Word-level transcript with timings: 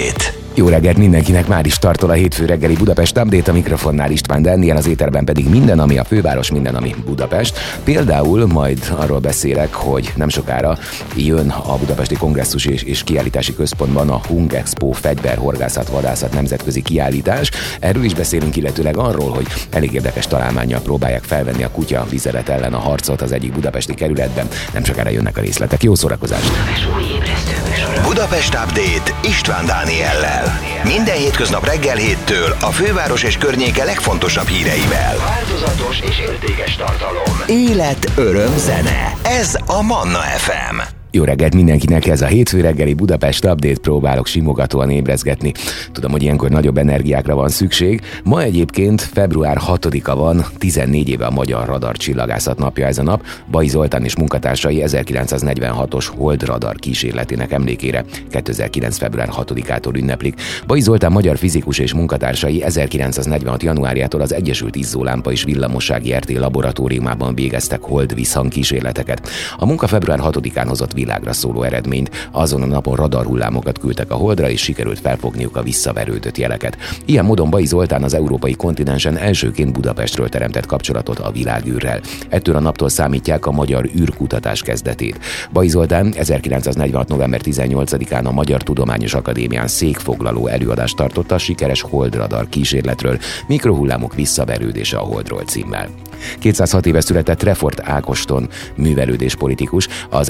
Update. 0.00 0.39
Jó 0.60 0.68
reggelt 0.68 0.96
mindenkinek, 0.96 1.46
már 1.46 1.66
is 1.66 1.78
tartol 1.78 2.10
a 2.10 2.12
hétfő 2.12 2.44
reggeli 2.44 2.74
Budapest 2.74 3.18
Update, 3.18 3.50
a 3.50 3.54
mikrofonnál 3.54 4.10
István 4.10 4.42
Daniel, 4.42 4.76
az 4.76 4.86
éterben 4.86 5.24
pedig 5.24 5.48
minden, 5.48 5.78
ami 5.78 5.98
a 5.98 6.04
főváros, 6.04 6.50
minden, 6.50 6.74
ami 6.74 6.94
Budapest. 7.04 7.58
Például 7.84 8.46
majd 8.46 8.92
arról 8.96 9.18
beszélek, 9.18 9.74
hogy 9.74 10.12
nem 10.16 10.28
sokára 10.28 10.78
jön 11.16 11.48
a 11.48 11.76
Budapesti 11.76 12.14
Kongresszus 12.14 12.64
és, 12.64 12.82
és 12.82 13.02
Kiállítási 13.02 13.54
Központban 13.54 14.10
a 14.10 14.20
Hung 14.28 14.52
Expo 14.52 14.90
fegyverhorgászat, 14.90 15.88
vadászat 15.88 16.32
nemzetközi 16.32 16.82
kiállítás. 16.82 17.50
Erről 17.78 18.04
is 18.04 18.14
beszélünk, 18.14 18.56
illetőleg 18.56 18.96
arról, 18.96 19.30
hogy 19.30 19.46
elég 19.70 19.92
érdekes 19.92 20.26
találmányjal 20.26 20.80
próbálják 20.80 21.22
felvenni 21.22 21.62
a 21.62 21.70
kutya 21.70 22.06
vizelet 22.10 22.48
ellen 22.48 22.74
a 22.74 22.78
harcot 22.78 23.22
az 23.22 23.32
egyik 23.32 23.52
budapesti 23.52 23.94
kerületben. 23.94 24.48
Nem 24.72 24.84
sokára 24.84 25.10
jönnek 25.10 25.36
a 25.36 25.40
részletek. 25.40 25.82
Jó 25.82 25.94
szórakozást! 25.94 26.50
Budapest 28.02 28.54
Update 28.54 29.14
István 29.22 29.66
Dániellel. 29.66 30.49
Minden 30.84 31.16
hétköznap 31.16 31.64
reggel 31.64 31.96
héttől 31.96 32.56
a 32.60 32.70
főváros 32.70 33.22
és 33.22 33.36
környéke 33.36 33.84
legfontosabb 33.84 34.46
híreivel. 34.46 35.16
Változatos 35.16 36.00
és 36.00 36.18
értékes 36.18 36.76
tartalom. 36.76 37.42
Élet, 37.46 38.10
öröm, 38.16 38.58
zene. 38.58 39.12
Ez 39.22 39.56
a 39.66 39.82
Manna 39.82 40.18
FM. 40.18 40.99
Jó 41.12 41.24
reggelt 41.24 41.54
mindenkinek, 41.54 42.06
ez 42.06 42.22
a 42.22 42.26
hétfő 42.26 42.60
reggeli 42.60 42.94
Budapest 42.94 43.44
Update 43.44 43.80
próbálok 43.80 44.26
simogatóan 44.26 44.90
ébrezgetni. 44.90 45.52
Tudom, 45.92 46.10
hogy 46.10 46.22
ilyenkor 46.22 46.50
nagyobb 46.50 46.78
energiákra 46.78 47.34
van 47.34 47.48
szükség. 47.48 48.00
Ma 48.24 48.42
egyébként 48.42 49.00
február 49.00 49.58
6-a 49.66 50.14
van, 50.16 50.44
14 50.58 51.08
éve 51.08 51.26
a 51.26 51.30
Magyar 51.30 51.66
Radar 51.66 51.96
Csillagászat 51.96 52.58
napja 52.58 52.86
ez 52.86 52.98
a 52.98 53.02
nap. 53.02 53.24
Bai 53.50 53.68
Zoltán 53.68 54.04
és 54.04 54.16
munkatársai 54.16 54.82
1946-os 54.86 56.06
Hold 56.16 56.42
Radar 56.42 56.76
kísérletének 56.76 57.52
emlékére 57.52 58.04
2009. 58.30 58.98
február 58.98 59.28
6-ától 59.36 59.96
ünneplik. 59.96 60.40
Bai 60.66 60.80
Zoltán 60.80 61.12
magyar 61.12 61.36
fizikus 61.36 61.78
és 61.78 61.94
munkatársai 61.94 62.62
1946. 62.62 63.62
januárjától 63.62 64.20
az 64.20 64.34
Egyesült 64.34 64.76
Izzólámpa 64.76 65.32
és 65.32 65.44
Villamossági 65.44 66.14
RT 66.14 66.32
laboratóriumában 66.32 67.34
végeztek 67.34 67.80
Hold 67.82 68.14
kísérleteket. 68.48 69.28
A 69.56 69.66
munka 69.66 69.86
február 69.86 70.18
6-án 70.22 70.64
hozott 70.68 70.98
világra 71.00 71.32
szóló 71.32 71.62
eredményt. 71.62 72.28
Azon 72.30 72.62
a 72.62 72.66
napon 72.66 72.96
radarhullámokat 72.96 73.78
küldtek 73.78 74.10
a 74.10 74.14
holdra, 74.14 74.50
és 74.50 74.60
sikerült 74.60 74.98
felfogniuk 74.98 75.56
a 75.56 75.62
visszaverődött 75.62 76.38
jeleket. 76.38 76.76
Ilyen 77.04 77.24
módon 77.24 77.50
Bai 77.50 77.66
Zoltán 77.66 78.02
az 78.02 78.14
európai 78.14 78.54
kontinensen 78.54 79.16
elsőként 79.16 79.72
Budapestről 79.72 80.28
teremtett 80.28 80.66
kapcsolatot 80.66 81.18
a 81.18 81.30
világűrrel. 81.30 82.00
Ettől 82.28 82.56
a 82.56 82.60
naptól 82.60 82.88
számítják 82.88 83.46
a 83.46 83.50
magyar 83.50 83.88
űrkutatás 83.98 84.62
kezdetét. 84.62 85.18
Bai 85.52 85.68
Zoltán 85.68 86.12
1946. 86.16 87.08
november 87.08 87.40
18-án 87.44 88.24
a 88.24 88.32
Magyar 88.32 88.62
Tudományos 88.62 89.14
Akadémián 89.14 89.68
székfoglaló 89.68 90.46
előadást 90.46 90.96
tartotta 90.96 91.34
a 91.34 91.38
sikeres 91.38 91.80
holdradar 91.80 92.48
kísérletről, 92.48 93.18
mikrohullámok 93.46 94.14
visszaverődése 94.14 94.96
a 94.96 95.04
holdról 95.04 95.42
címmel. 95.42 95.88
206 96.38 96.86
éve 96.86 97.00
született 97.00 97.42
Refort 97.42 97.80
Ákoston, 97.84 98.48
művelődés 98.74 99.34
politikus, 99.34 99.88
az 100.08 100.28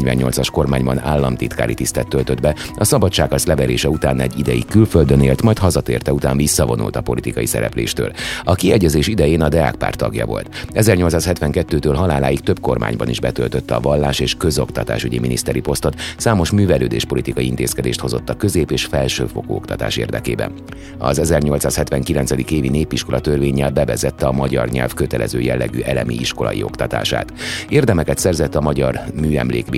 1848-as 0.00 0.48
kormányban 0.52 0.98
államtitkári 0.98 1.74
tisztet 1.74 2.08
töltött 2.08 2.40
be, 2.40 2.54
a 2.74 2.84
szabadságharc 2.84 3.44
leverése 3.44 3.88
után 3.88 4.20
egy 4.20 4.38
ideig 4.38 4.66
külföldön 4.66 5.22
élt, 5.22 5.42
majd 5.42 5.58
hazatérte 5.58 6.12
után 6.12 6.36
visszavonult 6.36 6.96
a 6.96 7.00
politikai 7.00 7.46
szerepléstől. 7.46 8.12
A 8.44 8.54
kiegyezés 8.54 9.06
idején 9.06 9.42
a 9.42 9.48
Deák 9.48 9.74
párt 9.74 9.96
tagja 9.96 10.26
volt. 10.26 10.66
1872-től 10.72 11.94
haláláig 11.96 12.40
több 12.40 12.60
kormányban 12.60 13.08
is 13.08 13.20
betöltötte 13.20 13.74
a 13.74 13.80
vallás 13.80 14.20
és 14.20 14.34
közoktatásügyi 14.34 15.18
miniszteri 15.18 15.60
posztot, 15.60 16.00
számos 16.16 16.50
művelődés 16.50 17.04
politikai 17.04 17.46
intézkedést 17.46 18.00
hozott 18.00 18.30
a 18.30 18.36
közép- 18.36 18.70
és 18.70 18.84
felsőfokú 18.84 19.54
oktatás 19.54 19.96
érdekében. 19.96 20.52
Az 20.98 21.18
1879. 21.18 22.50
évi 22.50 22.68
népiskola 22.68 23.20
törvényel 23.20 23.70
bevezette 23.70 24.26
a 24.26 24.32
magyar 24.32 24.68
nyelv 24.68 24.94
köte 24.94 25.16
kötelező 25.16 25.40
jellegű 25.40 25.80
elemi 25.80 26.14
iskolai 26.14 26.62
oktatását. 26.62 27.32
Érdemeket 27.68 28.18
szerzett 28.18 28.54
a 28.54 28.60
Magyar 28.60 29.00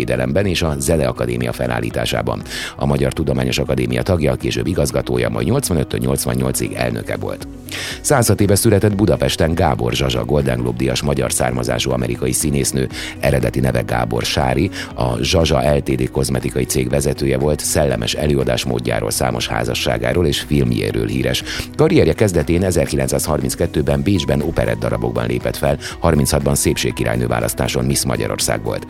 Műemlékvédelemben 0.08 0.46
és 0.46 0.62
a 0.62 0.74
Zele 0.78 1.06
Akadémia 1.06 1.52
felállításában. 1.52 2.42
A 2.76 2.86
Magyar 2.86 3.12
Tudományos 3.12 3.58
Akadémia 3.58 4.02
tagja, 4.02 4.34
később 4.34 4.66
igazgatója, 4.66 5.28
majd 5.28 5.48
85-88-ig 5.50 6.76
elnöke 6.76 7.16
volt. 7.16 7.46
106 8.00 8.40
éve 8.40 8.54
született 8.54 8.94
Budapesten 8.94 9.54
Gábor 9.54 9.92
Zsazsa, 9.92 10.24
Golden 10.24 10.58
Globe 10.60 10.76
díjas 10.76 11.02
magyar 11.02 11.32
származású 11.32 11.90
amerikai 11.90 12.32
színésznő, 12.32 12.88
eredeti 13.20 13.60
neve 13.60 13.80
Gábor 13.80 14.22
Sári, 14.22 14.70
a 14.94 15.16
Zsazsa 15.22 15.74
LTD 15.74 16.10
kozmetikai 16.10 16.64
cég 16.64 16.88
vezetője 16.88 17.38
volt, 17.38 17.60
szellemes 17.60 18.14
előadás 18.14 18.64
módjáról, 18.64 19.10
számos 19.10 19.48
házasságáról 19.48 20.26
és 20.26 20.40
filmjéről 20.40 21.06
híres. 21.06 21.42
Karrierje 21.76 22.12
kezdetén 22.12 22.62
1932-ben 22.64 24.02
Bécsben 24.02 24.42
operett 24.42 24.78
darabokban 24.78 25.26
lépett 25.26 25.56
fel, 25.56 25.78
36-ban 26.02 26.54
szépségkirálynő 26.54 27.26
választáson 27.26 27.84
Miss 27.84 28.04
Magyarország 28.04 28.62
volt. 28.62 28.86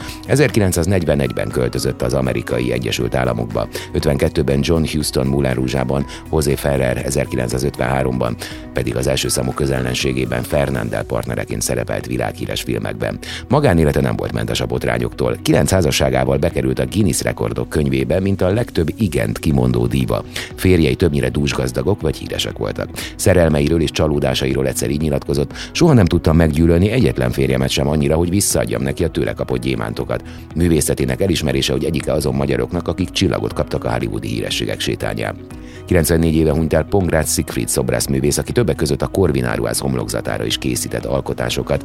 1941-ben 1.09 1.49
költözött 1.49 2.03
az 2.03 2.15
amerikai 2.15 2.73
Egyesült 2.73 3.15
Államokba, 3.15 3.69
52-ben 3.95 4.59
John 4.63 4.85
Houston 4.93 5.27
Moulin 5.27 5.55
Rouge-ában, 5.55 6.07
José 6.33 6.55
Ferrer 6.55 7.05
1953-ban, 7.09 8.33
pedig 8.73 8.97
az 8.97 9.07
első 9.07 9.29
számú 9.29 9.53
közellenségében 9.53 10.43
Fernandel 10.43 11.05
partnereként 11.05 11.63
szerepelt 11.63 12.07
világhíres 12.07 12.63
filmekben. 12.63 13.19
Magánélete 13.49 14.01
nem 14.01 14.17
volt 14.17 14.33
mentes 14.33 14.61
a 14.61 14.67
botrányoktól. 14.67 15.37
Kilenc 15.43 15.71
házasságával 15.71 16.37
bekerült 16.37 16.79
a 16.79 16.87
Guinness 16.87 17.23
rekordok 17.23 17.69
könyvébe, 17.69 18.21
mint 18.21 18.43
a 18.43 18.49
legtöbb 18.49 18.89
igent 18.97 19.39
kimondó 19.39 19.87
díva. 19.87 20.25
Férjei 20.55 20.95
többnyire 20.95 21.29
dúsgazdagok 21.29 22.01
vagy 22.01 22.17
híresek 22.17 22.59
voltak. 22.59 22.89
Szerelmeiről 23.17 23.81
és 23.81 23.91
csalódásairól 23.91 24.67
egyszer 24.67 24.91
így 24.91 25.01
nyilatkozott, 25.01 25.53
soha 25.73 25.93
nem 25.93 26.05
tudtam 26.05 26.37
meggyűlölni 26.37 26.91
egyetlen 26.91 27.31
férjemet 27.31 27.71
sem 27.71 27.89
annyira, 27.89 28.17
hogy 28.17 28.31
visszaadjam 28.31 28.83
neki 28.83 29.05
a 29.05 29.09
tőle 29.09 29.33
kapott 29.33 29.61
gyémántokat. 29.61 30.23
Művészetének 30.99 31.21
elismerése, 31.21 31.73
hogy 31.73 31.85
egyike 31.85 32.13
azon 32.13 32.35
magyaroknak, 32.35 32.89
akik 32.89 33.11
csillagot 33.11 33.53
kaptak 33.53 33.85
a 33.85 33.91
hollywoodi 33.91 34.29
hírességek 34.29 34.81
sétányán. 34.81 35.37
94 35.87 36.35
éve 36.35 36.53
hunyt 36.53 36.73
el 36.73 36.85
Pongrácz 36.85 37.33
Siegfried 37.33 37.69
szobrászművész, 37.69 38.39
aki 38.39 38.53
többek 38.53 38.77
között 38.77 39.03
a 39.03 39.07
Corvin 39.07 39.45
áruház 39.45 39.79
homlokzatára 39.79 40.45
is 40.45 40.59
készített 40.59 41.05
alkotásokat. 41.05 41.85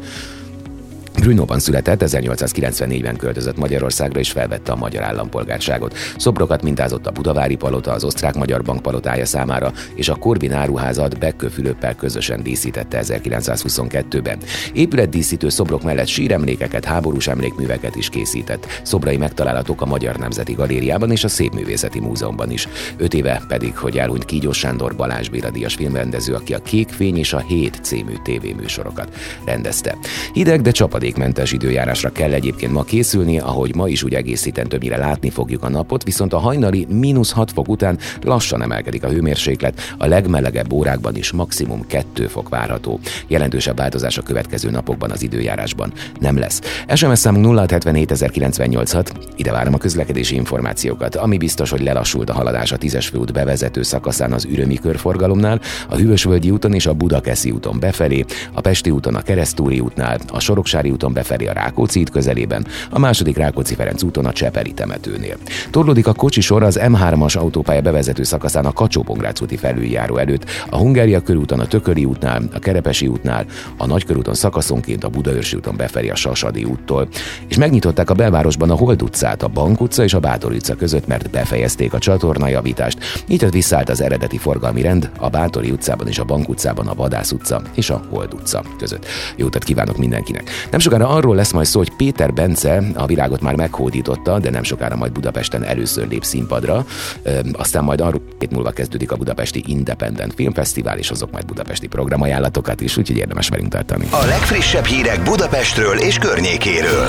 Brunóban 1.20 1.60
született, 1.60 2.04
1894-ben 2.06 3.16
költözött 3.16 3.58
Magyarországra 3.58 4.20
és 4.20 4.32
felvette 4.32 4.72
a 4.72 4.76
magyar 4.76 5.04
állampolgárságot. 5.04 5.98
Szobrokat 6.18 6.64
mintázott 6.64 7.08
a 7.08 7.12
Budavári 7.12 7.56
Palota, 7.56 7.92
az 7.92 8.04
Osztrák-Magyar 8.04 8.64
Bank 8.64 8.82
palotája 8.82 9.26
számára, 9.26 9.72
és 9.96 10.10
a 10.10 10.16
Korvin 10.16 10.52
áruházat 10.52 11.20
Bekkő 11.20 11.48
Fülöppel 11.48 11.96
közösen 11.96 12.44
díszítette 12.44 13.02
1922-ben. 13.04 14.38
Épületdíszítő 14.74 15.50
szobrok 15.50 15.84
mellett 15.84 16.08
síremlékeket, 16.08 16.86
háborús 16.86 17.28
emlékműveket 17.28 17.96
is 17.96 18.10
készített. 18.10 18.66
Szobrai 18.84 19.18
megtalálhatók 19.18 19.82
a 19.82 19.86
Magyar 19.86 20.16
Nemzeti 20.16 20.54
Galériában 20.54 21.12
és 21.12 21.24
a 21.24 21.28
Szépművészeti 21.28 22.00
Múzeumban 22.00 22.52
is. 22.52 22.68
Öt 22.98 23.14
éve 23.14 23.42
pedig, 23.48 23.78
hogy 23.78 23.98
elhunyt 23.98 24.26
Kígyós 24.26 24.58
Sándor 24.58 24.96
Balázs 24.96 25.30
Béla 25.30 25.50
díjas 25.50 25.76
filmrendező, 25.76 26.34
aki 26.34 26.54
a 26.54 26.62
Kék 26.62 26.90
Fény 26.90 27.18
és 27.18 27.34
a 27.34 27.40
Hét 27.40 27.80
című 27.82 28.14
tévéműsorokat 28.24 29.16
rendezte. 29.46 29.98
Hideg, 30.34 30.62
de 30.62 30.72
csapat 30.72 31.03
csapadékmentes 31.04 31.52
időjárásra 31.52 32.12
kell 32.12 32.32
egyébként 32.32 32.72
ma 32.72 32.84
készülni, 32.84 33.40
ahogy 33.40 33.76
ma 33.76 33.88
is 33.88 34.04
úgy 34.04 34.14
egész 34.14 34.44
héten 34.44 34.68
többnyire 34.68 34.98
látni 34.98 35.30
fogjuk 35.30 35.64
a 35.64 35.70
napot, 35.70 36.04
viszont 36.04 36.34
a 36.34 36.38
hajnali 36.38 36.88
mínusz 36.90 37.32
6 37.32 37.52
fok 37.52 37.68
után 37.68 37.98
lassan 38.22 38.62
emelkedik 38.62 39.04
a 39.04 39.10
hőmérséklet, 39.10 39.82
a 39.98 40.06
legmelegebb 40.06 40.74
órákban 40.74 41.16
is 41.16 41.32
maximum 41.32 41.88
2 41.88 42.28
fok 42.28 42.50
várható. 42.50 43.00
Jelentősebb 43.28 43.78
változás 43.78 44.18
a 44.18 44.22
következő 44.22 44.70
napokban 44.70 45.12
az 45.12 45.24
időjárásban 45.24 45.94
nem 46.20 46.38
lesz. 46.38 46.62
SMS 46.96 47.20
számunk 47.20 47.68
0770 47.68 47.96
ide 49.36 49.52
várom 49.52 49.74
a 49.74 49.78
közlekedési 49.78 50.36
információkat, 50.36 51.16
ami 51.16 51.38
biztos, 51.38 51.70
hogy 51.70 51.84
lelassult 51.84 52.30
a 52.30 52.34
haladás 52.34 52.72
a 52.72 52.78
10-es 52.78 53.08
főút 53.12 53.34
bevezető 53.34 53.82
szakaszán 53.82 54.34
az 54.34 54.46
ürömi 54.46 54.76
körforgalomnál, 54.76 55.62
a 55.90 55.96
Hűvösvölgyi 55.96 56.52
úton 56.52 56.74
és 56.74 56.86
a 56.86 56.94
Budakeszi 56.94 57.52
úton 57.52 57.80
befelé, 57.80 58.26
a 58.54 58.62
Pesti 58.62 58.90
úton 58.90 59.16
a 59.16 59.22
Keresztúri 59.22 59.80
útnál, 59.80 60.20
a 60.28 60.40
Soroksári 60.40 60.92
úton 60.94 61.14
befelé 61.14 61.46
a 61.46 61.54
Rákóczi 61.54 62.00
út 62.00 62.10
közelében, 62.10 62.66
a 62.90 63.00
második 63.00 63.38
Rákóczi-Ferenc 63.38 64.04
úton 64.04 64.26
a 64.26 64.32
Cseperi 64.32 64.72
temetőnél. 64.72 65.38
Torlódik 65.72 66.08
a 66.08 66.14
kocsisor 66.14 66.64
az 66.64 66.80
M3-as 66.82 67.38
autópálya 67.38 67.82
bevezető 67.82 68.24
szakaszán 68.24 68.66
a 68.66 68.74
kacsó 68.74 69.06
úti 69.42 69.58
felüljáró 69.58 70.18
előtt, 70.18 70.46
a 70.70 70.78
Hungária 70.78 71.22
körúton 71.22 71.60
a 71.60 71.66
Tököli 71.66 72.06
útnál, 72.06 72.42
a 72.54 72.60
Kerepesi 72.60 73.08
útnál, 73.08 73.46
a 73.78 73.86
Nagykörúton 73.86 74.34
szakaszonként 74.34 75.04
a 75.04 75.10
Budaörsi 75.10 75.56
úton 75.56 75.76
befelé 75.76 76.10
a 76.10 76.16
Sasadi 76.16 76.64
úttól, 76.64 77.08
és 77.48 77.58
megnyitották 77.58 78.10
a 78.10 78.14
belvárosban 78.14 78.70
a 78.70 78.76
Hold 78.76 79.02
utcát, 79.02 79.44
a 79.44 79.48
Bank 79.48 79.82
utca 79.82 80.04
és 80.04 80.14
a 80.14 80.20
Bátor 80.20 80.52
utca 80.52 80.76
között, 80.76 81.08
mert 81.08 81.30
befejezték 81.30 81.94
a 81.94 81.98
csatornajavítást. 82.00 82.98
Így 83.28 83.38
tehát 83.38 83.54
visszaállt 83.54 83.90
az 83.90 84.02
eredeti 84.02 84.38
forgalmi 84.38 84.82
rend 84.82 85.10
a 85.20 85.30
Bátori 85.30 85.72
utcában 85.72 86.08
és 86.08 86.20
a 86.20 86.24
Bank 86.24 86.50
utcában 86.50 86.88
a 86.88 86.94
Vadász 86.94 87.32
utca 87.32 87.62
és 87.74 87.90
a 87.90 88.02
Hold 88.10 88.34
utca 88.34 88.64
között. 88.78 89.06
Jó 89.36 89.46
utat 89.46 89.64
kívánok 89.64 89.98
mindenkinek! 89.98 90.50
Nem 90.72 90.80
sokára 90.84 91.08
arról 91.08 91.36
lesz 91.36 91.52
majd 91.52 91.66
szó, 91.66 91.80
hogy 91.80 91.96
Péter 91.96 92.34
Bence 92.34 92.84
a 92.96 93.06
világot 93.06 93.42
már 93.42 93.56
meghódította, 93.56 94.40
de 94.40 94.50
nem 94.50 94.64
sokára 94.64 94.96
majd 94.96 95.12
Budapesten 95.12 95.64
először 95.64 96.08
lép 96.08 96.24
színpadra. 96.24 96.86
Aztán 97.52 97.84
majd 97.84 98.02
arról 98.02 98.22
két 98.40 98.52
múlva 98.52 98.72
kezdődik 98.72 99.12
a 99.12 99.16
Budapesti 99.16 99.64
Independent 99.68 100.34
Filmfesztivál, 100.34 100.98
és 100.98 101.10
azok 101.10 101.32
majd 101.32 101.46
budapesti 101.46 101.88
programajánlatokat 101.88 102.82
is, 102.82 102.98
úgyhogy 102.98 103.18
érdemes 103.18 103.50
velünk 103.50 103.70
tartani. 103.70 104.08
A 104.12 104.26
legfrissebb 104.26 104.86
hírek 104.86 105.24
Budapestről 105.24 105.98
és 105.98 106.18
környékéről. 106.18 107.08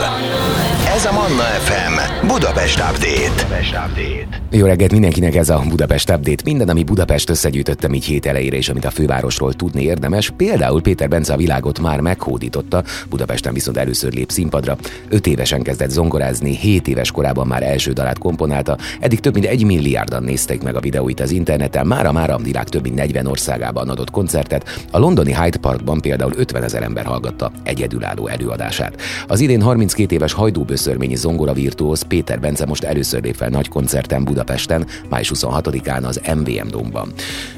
Ez 0.96 1.04
a 1.04 1.12
Manna 1.12 1.42
FM 1.42 2.26
Budapest 2.26 2.78
Update. 2.78 3.30
Budapest 3.30 3.72
Update. 3.72 4.42
Jó 4.50 4.66
reggelt 4.66 4.92
mindenkinek 4.92 5.34
ez 5.34 5.48
a 5.48 5.62
Budapest 5.68 6.10
Update. 6.10 6.42
Minden, 6.44 6.68
ami 6.68 6.84
Budapest 6.84 7.30
összegyűjtöttem 7.30 7.94
így 7.94 8.04
hét 8.04 8.26
elejére, 8.26 8.56
és 8.56 8.68
amit 8.68 8.84
a 8.84 8.90
fővárosról 8.90 9.52
tudni 9.52 9.82
érdemes. 9.82 10.32
Például 10.36 10.82
Péter 10.82 11.08
Bence 11.08 11.32
a 11.32 11.36
világot 11.36 11.78
már 11.78 12.00
meghódította, 12.00 12.82
Budapesten 13.08 13.52
viszont 13.64 13.86
először 13.86 14.12
lép 14.12 14.30
színpadra. 14.30 14.76
Öt 15.08 15.26
évesen 15.26 15.62
kezdett 15.62 15.90
zongorázni, 15.90 16.56
hét 16.56 16.88
éves 16.88 17.10
korában 17.10 17.46
már 17.46 17.62
első 17.62 17.92
dalát 17.92 18.18
komponálta, 18.18 18.78
eddig 19.00 19.20
több 19.20 19.34
mint 19.34 19.46
egy 19.46 19.64
milliárdan 19.64 20.22
nézték 20.22 20.62
meg 20.62 20.76
a 20.76 20.80
videóit 20.80 21.20
az 21.20 21.30
interneten, 21.30 21.86
mára 21.86 22.12
már 22.12 22.30
a 22.30 22.36
világ 22.36 22.68
több 22.68 22.82
mint 22.82 22.94
40 22.94 23.26
országában 23.26 23.88
adott 23.88 24.10
koncertet, 24.10 24.86
a 24.90 24.98
londoni 24.98 25.34
Hyde 25.34 25.58
Parkban 25.58 26.00
például 26.00 26.32
50 26.36 26.62
ezer 26.62 26.82
ember 26.82 27.04
hallgatta 27.04 27.52
egyedülálló 27.62 28.26
előadását. 28.26 29.00
Az 29.26 29.40
idén 29.40 29.62
32 29.62 30.14
éves 30.14 30.32
hajdúböszörményi 30.32 31.16
zongora 31.16 31.52
virtuóz 31.52 32.02
Péter 32.02 32.40
Bence 32.40 32.66
most 32.66 32.84
először 32.84 33.22
lép 33.22 33.34
fel 33.34 33.48
nagy 33.48 33.68
koncerten 33.68 34.24
Budapesten, 34.24 34.86
május 35.08 35.32
26-án 35.34 36.02
az 36.02 36.20
MVM 36.34 36.68
Domban. 36.68 37.12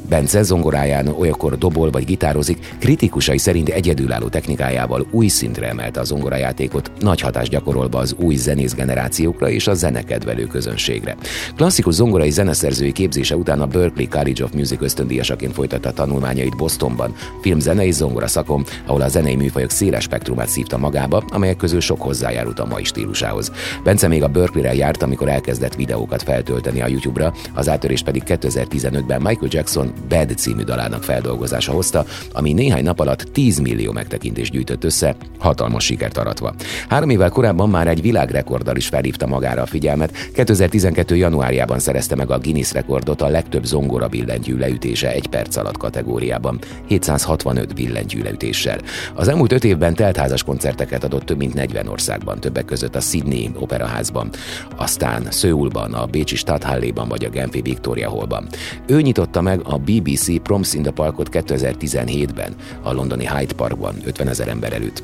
Bence 0.09 0.43
zongoráján 0.43 1.09
olyankor 1.09 1.59
dobol 1.59 1.91
vagy 1.91 2.05
gitározik, 2.05 2.75
kritikusai 2.79 3.39
szerint 3.39 3.69
egyedülálló 3.69 4.29
technikájával 4.29 5.07
új 5.11 5.29
szintre 5.29 5.69
emelte 5.69 5.96
a 6.01 6.05
zongorajátékot, 6.05 6.91
nagy 6.99 7.21
hatást 7.21 7.51
gyakorolva 7.51 7.99
az 7.99 8.15
új 8.19 8.35
zenész 8.35 8.75
generációkra 8.75 9.51
és 9.51 9.67
a 9.67 9.75
zenekedvelő 9.75 10.47
közönségre. 10.47 11.17
Klasszikus 11.57 11.95
zongorai 11.95 12.31
zeneszerzői 12.31 12.93
képzése 12.93 13.37
után 13.37 13.61
a 13.61 13.67
Berkeley 13.67 14.09
College 14.09 14.45
of 14.45 14.53
Music 14.53 14.83
ösztöndíjasaként 14.83 15.53
folytatta 15.53 15.93
tanulmányait 15.93 16.57
Bostonban, 16.57 17.15
filmzenei 17.41 17.93
zongora 17.93 18.27
szakon, 18.27 18.65
ahol 18.87 19.01
a 19.01 19.09
zenei 19.09 19.37
műfajok 19.37 19.71
széles 19.71 20.03
spektrumát 20.03 20.49
szívta 20.49 20.79
magába, 20.79 21.25
amelyek 21.29 21.57
közül 21.57 21.81
sok 21.81 22.01
hozzájárult 22.01 22.59
a 22.59 22.67
mai 22.67 22.85
stílusához. 22.85 23.53
Bence 23.85 24.09
még 24.09 24.23
a 24.23 24.29
Berkeley-re 24.29 24.75
járt, 24.75 25.03
amikor 25.03 25.29
elkezdett 25.29 25.75
videókat 25.75 26.23
feltölteni 26.23 26.81
a 26.81 26.87
YouTube-ra, 26.87 27.33
az 27.55 27.69
áttörés 27.69 28.03
pedig 28.03 28.23
2015-ben 28.27 29.21
Michael 29.21 29.51
Jackson 29.51 29.93
Bad 30.09 30.37
című 30.37 30.63
dalának 30.63 31.03
feldolgozása 31.03 31.73
hozta, 31.73 32.05
ami 32.33 32.53
néhány 32.53 32.85
nap 32.85 33.01
alatt 33.01 33.21
10 33.33 33.59
millió 33.59 33.93
megtekintést 33.93 34.53
gyűjtött 34.53 34.85
össze, 34.85 35.17
hatalmas 35.39 35.76
sikert 35.81 36.19
aratva. 36.19 36.55
Három 36.89 37.11
évvel 37.11 37.31
korábban 37.31 37.71
már 37.71 37.89
egy 37.89 38.03
világrekorddal 38.03 38.77
is 38.77 38.87
felhívta 38.87 39.27
magára 39.27 39.63
a 39.63 39.67
figyelmet. 39.67 40.31
2012. 40.35 41.17
januárjában 41.17 41.79
szerezte 41.79 42.15
meg 42.17 42.31
a 42.31 42.39
Guinness 42.39 42.73
rekordot 42.73 43.23
a 43.23 43.29
legtöbb 43.29 43.65
zongora 43.65 44.09
billentyű 44.09 44.57
leütése 44.57 45.13
egy 45.13 45.27
perc 45.27 45.57
alatt 45.57 45.77
kategóriában, 45.77 46.59
765 46.87 47.75
billentyű 47.75 48.23
leütéssel. 48.23 48.79
Az 49.15 49.29
elmúlt 49.29 49.53
öt 49.53 49.65
évben 49.65 49.95
teltházas 49.95 50.43
koncerteket 50.43 51.05
adott 51.05 51.25
több 51.25 51.39
mint 51.39 51.55
40 51.55 51.89
országban, 51.89 52.41
többek 52.41 52.65
között 52.65 52.97
a 52.97 53.01
Sydney 53.01 53.51
Operaházban, 53.59 54.31
aztán 54.77 55.27
Szőulban, 55.31 55.95
a 55.95 56.07
Bécsi 56.07 56.37
Stadthalléban 56.37 57.09
vagy 57.09 57.25
a 57.25 57.29
Genfi 57.29 57.61
Victoria 57.61 58.11
Hallban. 58.11 58.47
Ő 58.87 59.01
nyitotta 59.01 59.41
meg 59.41 59.61
a 59.65 59.79
BBC 59.79 60.43
Proms 60.43 60.75
in 60.75 60.83
the 60.83 60.91
Parkot 60.91 61.29
2017-ben, 61.33 62.55
a 62.83 62.93
londoni 62.93 63.29
Hyde 63.29 63.55
Parkban 63.55 63.95
50 64.05 64.29
ezer 64.29 64.49
ember 64.49 64.73
előtt. 64.73 65.03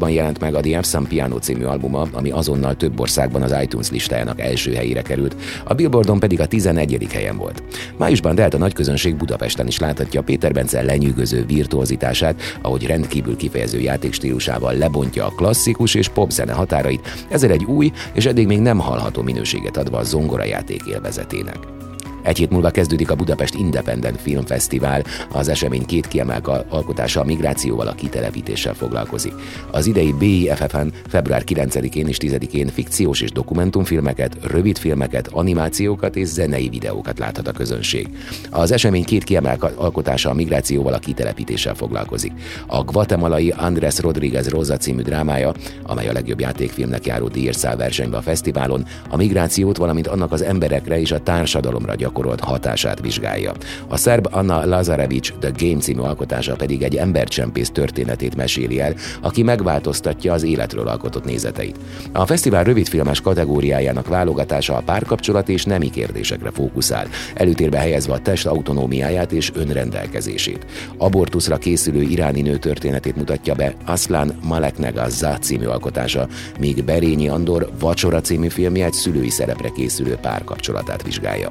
2020-ban 0.00 0.12
jelent 0.12 0.40
meg 0.40 0.54
a 0.54 0.60
The 0.60 0.76
Epsom 0.76 1.06
Piano 1.06 1.38
című 1.38 1.64
albuma, 1.64 2.06
ami 2.12 2.30
azonnal 2.30 2.76
több 2.76 3.00
országban 3.00 3.42
az 3.42 3.54
iTunes 3.62 3.90
listájának 3.90 4.40
első 4.40 4.72
helyére 4.72 5.02
került, 5.02 5.36
a 5.64 5.74
Billboardon 5.74 6.18
pedig 6.18 6.40
a 6.40 6.46
11. 6.46 7.06
helyen 7.12 7.36
volt. 7.36 7.62
Májusban 7.96 8.34
Delta 8.34 8.58
nagy 8.58 8.72
közönség 8.72 9.16
Budapesten 9.16 9.66
is 9.66 9.78
láthatja 9.78 10.22
Péter 10.22 10.52
Bence 10.52 10.82
lenyűgöző 10.82 11.44
virtuozitását, 11.46 12.40
ahogy 12.62 12.86
rendkívül 12.86 13.36
kifejező 13.36 13.80
játékstílusával 13.80 14.74
lebontja 14.74 15.26
a 15.26 15.34
klasszikus 15.36 15.94
és 15.94 16.08
popzene 16.08 16.52
határait, 16.52 17.08
ezzel 17.28 17.50
egy 17.50 17.64
új 17.64 17.92
és 18.12 18.26
eddig 18.26 18.46
még 18.46 18.60
nem 18.60 18.78
hallható 18.78 19.22
minőséget 19.22 19.76
adva 19.76 19.98
a 19.98 20.04
zongorajáték 20.04 20.82
élvezetének. 20.86 21.79
Egy 22.22 22.38
hét 22.38 22.50
múlva 22.50 22.70
kezdődik 22.70 23.10
a 23.10 23.14
Budapest 23.14 23.54
Independent 23.54 24.20
Film 24.20 24.44
Fesztivál. 24.44 25.02
Az 25.32 25.48
esemény 25.48 25.86
két 25.86 26.08
kiemelt 26.08 26.48
alkotása 26.68 27.20
a 27.20 27.24
migrációval, 27.24 27.86
a 27.86 27.94
kitelepítéssel 27.94 28.74
foglalkozik. 28.74 29.32
Az 29.70 29.86
idei 29.86 30.12
BIFF-en 30.12 30.92
február 31.08 31.42
9-én 31.46 32.06
és 32.06 32.16
10-én 32.20 32.66
fikciós 32.66 33.20
és 33.20 33.30
dokumentumfilmeket, 33.32 34.36
rövidfilmeket, 34.42 35.28
animációkat 35.32 36.16
és 36.16 36.28
zenei 36.28 36.68
videókat 36.68 37.18
láthat 37.18 37.48
a 37.48 37.52
közönség. 37.52 38.08
Az 38.50 38.72
esemény 38.72 39.04
két 39.04 39.24
kiemelt 39.24 39.62
alkotása 39.62 40.30
a 40.30 40.34
migrációval, 40.34 40.92
a 40.92 40.98
kitelepítéssel 40.98 41.74
foglalkozik. 41.74 42.32
A 42.66 42.82
guatemalai 42.82 43.50
Andrés 43.50 43.98
Rodríguez 43.98 44.48
Rosa 44.48 44.76
című 44.76 45.02
drámája, 45.02 45.52
amely 45.82 46.08
a 46.08 46.12
legjobb 46.12 46.40
játékfilmnek 46.40 47.06
járó 47.06 47.28
díjért 47.28 47.76
versenybe 47.76 48.16
a 48.16 48.22
fesztiválon, 48.22 48.84
a 49.08 49.16
migrációt, 49.16 49.76
valamint 49.76 50.06
annak 50.06 50.32
az 50.32 50.42
emberekre 50.42 51.00
és 51.00 51.12
a 51.12 51.22
társadalomra 51.22 51.94
gyakorolt 51.94 52.09
gyakorolt 52.10 52.40
hatását 52.40 53.00
vizsgálja. 53.00 53.52
A 53.88 53.96
szerb 53.96 54.28
Anna 54.30 54.64
Lazarevics 54.64 55.32
The 55.40 55.50
Game 55.58 55.80
című 55.80 56.00
alkotása 56.00 56.56
pedig 56.56 56.82
egy 56.82 56.96
embercsempész 56.96 57.70
történetét 57.70 58.36
meséli 58.36 58.80
el, 58.80 58.94
aki 59.20 59.42
megváltoztatja 59.42 60.32
az 60.32 60.42
életről 60.42 60.88
alkotott 60.88 61.24
nézeteit. 61.24 61.76
A 62.12 62.26
fesztivál 62.26 62.64
rövidfilmes 62.64 63.20
kategóriájának 63.20 64.08
válogatása 64.08 64.76
a 64.76 64.82
párkapcsolat 64.84 65.48
és 65.48 65.64
nemi 65.64 65.90
kérdésekre 65.90 66.50
fókuszál, 66.50 67.08
előtérbe 67.34 67.78
helyezve 67.78 68.12
a 68.12 68.18
test 68.18 68.46
autonómiáját 68.46 69.32
és 69.32 69.50
önrendelkezését. 69.54 70.66
Abortuszra 70.96 71.56
készülő 71.56 72.02
iráni 72.02 72.40
nő 72.40 72.56
történetét 72.56 73.16
mutatja 73.16 73.54
be 73.54 73.74
Aslan 73.86 74.38
Malekneg 74.42 74.96
a 74.96 75.08
Zá 75.08 75.36
című 75.38 75.66
alkotása, 75.66 76.28
míg 76.60 76.84
Berényi 76.84 77.28
Andor 77.28 77.70
Vacsora 77.78 78.20
című 78.20 78.48
filmje 78.48 78.84
egy 78.84 78.92
szülői 78.92 79.30
szerepre 79.30 79.68
készülő 79.68 80.14
párkapcsolatát 80.14 81.02
vizsgálja. 81.02 81.50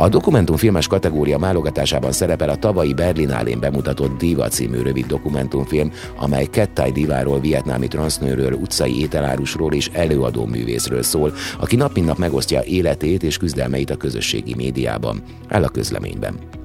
A 0.00 0.08
dokumentumfilmes 0.08 0.86
kategória 0.86 1.38
válogatásában 1.38 2.12
szerepel 2.12 2.48
a 2.48 2.56
tavalyi 2.56 2.94
Berlinálén 2.94 3.60
bemutatott 3.60 4.18
Diva 4.18 4.48
című 4.48 4.82
rövid 4.82 5.06
dokumentumfilm, 5.06 5.92
amely 6.16 6.46
Kettai 6.46 6.92
Diváról, 6.92 7.40
vietnámi 7.40 7.88
transznőről, 7.88 8.52
utcai 8.52 9.00
ételárusról 9.00 9.72
és 9.72 9.90
előadó 9.92 10.46
művészről 10.46 11.02
szól, 11.02 11.32
aki 11.60 11.76
nap 11.76 11.94
mint 11.94 12.06
nap 12.06 12.18
megosztja 12.18 12.62
életét 12.62 13.22
és 13.22 13.36
küzdelmeit 13.36 13.90
a 13.90 13.96
közösségi 13.96 14.54
médiában. 14.54 15.22
Áll 15.48 15.64
a 15.64 15.68
közleményben. 15.68 16.57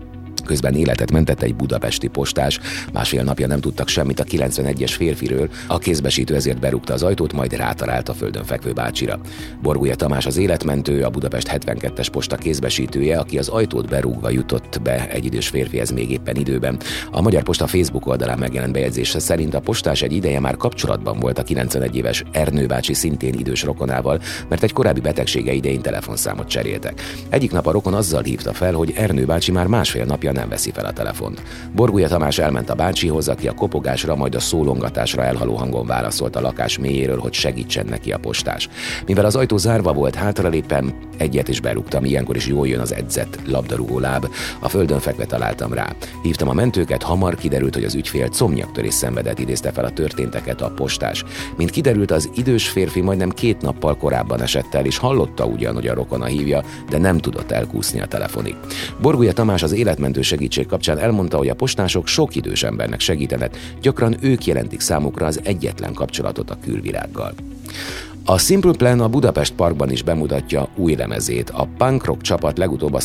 Közben 0.45 0.73
életet 0.73 1.11
mentett 1.11 1.41
egy 1.41 1.55
budapesti 1.55 2.07
postás, 2.07 2.59
másfél 2.93 3.23
napja 3.23 3.47
nem 3.47 3.59
tudtak 3.59 3.87
semmit 3.87 4.19
a 4.19 4.23
91-es 4.23 4.93
férfiről, 4.97 5.49
a 5.67 5.77
kézbesítő 5.77 6.35
ezért 6.35 6.59
berúgta 6.59 6.93
az 6.93 7.03
ajtót, 7.03 7.33
majd 7.33 7.53
rátalált 7.53 8.09
a 8.09 8.13
földön 8.13 8.43
fekvő 8.43 8.71
bácsira. 8.71 9.19
Borgulya 9.61 9.95
Tamás 9.95 10.25
az 10.25 10.37
életmentő, 10.37 11.03
a 11.03 11.09
Budapest 11.09 11.47
72-es 11.51 12.07
posta 12.11 12.35
kézbesítője, 12.35 13.19
aki 13.19 13.37
az 13.37 13.47
ajtót 13.47 13.89
berúgva 13.89 14.29
jutott 14.29 14.81
be 14.81 15.09
egy 15.09 15.25
idős 15.25 15.47
férfihez 15.47 15.91
még 15.91 16.11
éppen 16.11 16.35
időben. 16.35 16.77
A 17.11 17.21
Magyar 17.21 17.43
Posta 17.43 17.67
Facebook 17.67 18.07
oldalán 18.07 18.39
megjelent 18.39 18.73
bejegyzése 18.73 19.19
szerint 19.19 19.53
a 19.53 19.59
postás 19.59 20.01
egy 20.01 20.11
ideje 20.11 20.39
már 20.39 20.57
kapcsolatban 20.57 21.19
volt 21.19 21.39
a 21.39 21.43
91 21.43 21.95
éves 21.95 22.23
Ernő 22.31 22.65
bácsi 22.65 22.93
szintén 22.93 23.33
idős 23.33 23.63
rokonával, 23.63 24.21
mert 24.49 24.63
egy 24.63 24.73
korábbi 24.73 24.99
betegsége 24.99 25.51
idején 25.51 25.81
telefonszámot 25.81 26.47
cseréltek. 26.47 27.01
Egyik 27.29 27.51
nap 27.51 27.67
a 27.67 27.71
rokon 27.71 27.93
azzal 27.93 28.23
hívta 28.23 28.53
fel, 28.53 28.73
hogy 28.73 28.93
Ernő 28.95 29.25
bácsi 29.25 29.51
már 29.51 29.67
másfél 29.67 30.05
napja 30.05 30.31
nem 30.33 30.49
veszi 30.49 30.71
fel 30.71 30.85
a 30.85 30.93
telefont. 30.93 31.41
Borgulya 31.75 32.07
Tamás 32.07 32.37
elment 32.37 32.69
a 32.69 32.75
bácsihoz, 32.75 33.27
aki 33.27 33.47
a 33.47 33.53
kopogásra, 33.53 34.15
majd 34.15 34.35
a 34.35 34.39
szólongatásra 34.39 35.23
elhaló 35.23 35.55
hangon 35.55 35.85
válaszolt 35.85 36.35
a 36.35 36.41
lakás 36.41 36.77
mélyéről, 36.77 37.19
hogy 37.19 37.33
segítsen 37.33 37.85
neki 37.85 38.11
a 38.11 38.17
postás. 38.17 38.69
Mivel 39.05 39.25
az 39.25 39.35
ajtó 39.35 39.57
zárva 39.57 39.93
volt, 39.93 40.15
hátralépem, 40.15 40.93
egyet 41.17 41.47
is 41.47 41.59
berúgtam, 41.59 42.05
ilyenkor 42.05 42.35
is 42.35 42.47
jól 42.47 42.67
jön 42.67 42.79
az 42.79 42.93
edzett 42.93 43.39
labdarúgó 43.45 43.99
láb. 43.99 44.27
A 44.59 44.69
földön 44.69 44.99
fekve 44.99 45.25
találtam 45.25 45.73
rá. 45.73 45.95
Hívtam 46.21 46.49
a 46.49 46.53
mentőket, 46.53 47.03
hamar 47.03 47.35
kiderült, 47.35 47.73
hogy 47.73 47.83
az 47.83 47.95
ügyfél 47.95 48.29
comnyaktörés 48.29 48.93
szenvedett, 48.93 49.39
idézte 49.39 49.71
fel 49.71 49.85
a 49.85 49.91
történteket 49.91 50.61
a 50.61 50.71
postás. 50.75 51.23
Mint 51.57 51.69
kiderült, 51.69 52.11
az 52.11 52.29
idős 52.35 52.69
férfi 52.69 53.01
majdnem 53.01 53.29
két 53.29 53.61
nappal 53.61 53.97
korábban 53.97 54.41
esett 54.41 54.73
el, 54.73 54.85
és 54.85 54.97
hallotta 54.97 55.45
ugyan, 55.45 55.73
hogy 55.73 55.87
a 55.87 55.93
rokona 55.93 56.25
hívja, 56.25 56.63
de 56.89 56.97
nem 56.97 57.17
tudott 57.17 57.51
elkúszni 57.51 58.01
a 58.01 58.05
telefonig. 58.05 58.55
Borgulya 59.01 59.33
Tamás 59.33 59.63
az 59.63 59.71
életmentő 59.71 60.21
segítség 60.23 60.65
kapcsán 60.65 60.97
elmondta, 60.97 61.37
hogy 61.37 61.49
a 61.49 61.53
postások 61.53 62.07
sok 62.07 62.35
idős 62.35 62.63
embernek 62.63 62.99
segítenek, 62.99 63.57
gyakran 63.81 64.15
ők 64.21 64.45
jelentik 64.45 64.79
számukra 64.79 65.25
az 65.25 65.39
egyetlen 65.43 65.93
kapcsolatot 65.93 66.49
a 66.49 66.57
külvilággal. 66.63 67.33
A 68.25 68.37
Simple 68.37 68.71
Plan 68.71 68.99
a 68.99 69.07
Budapest 69.07 69.53
Parkban 69.53 69.91
is 69.91 70.03
bemutatja 70.03 70.67
új 70.75 70.95
lemezét. 70.95 71.49
A 71.49 71.67
punk 71.77 72.05
rock 72.05 72.21
csapat 72.21 72.57
legutóbb 72.57 72.93
a 72.93 72.99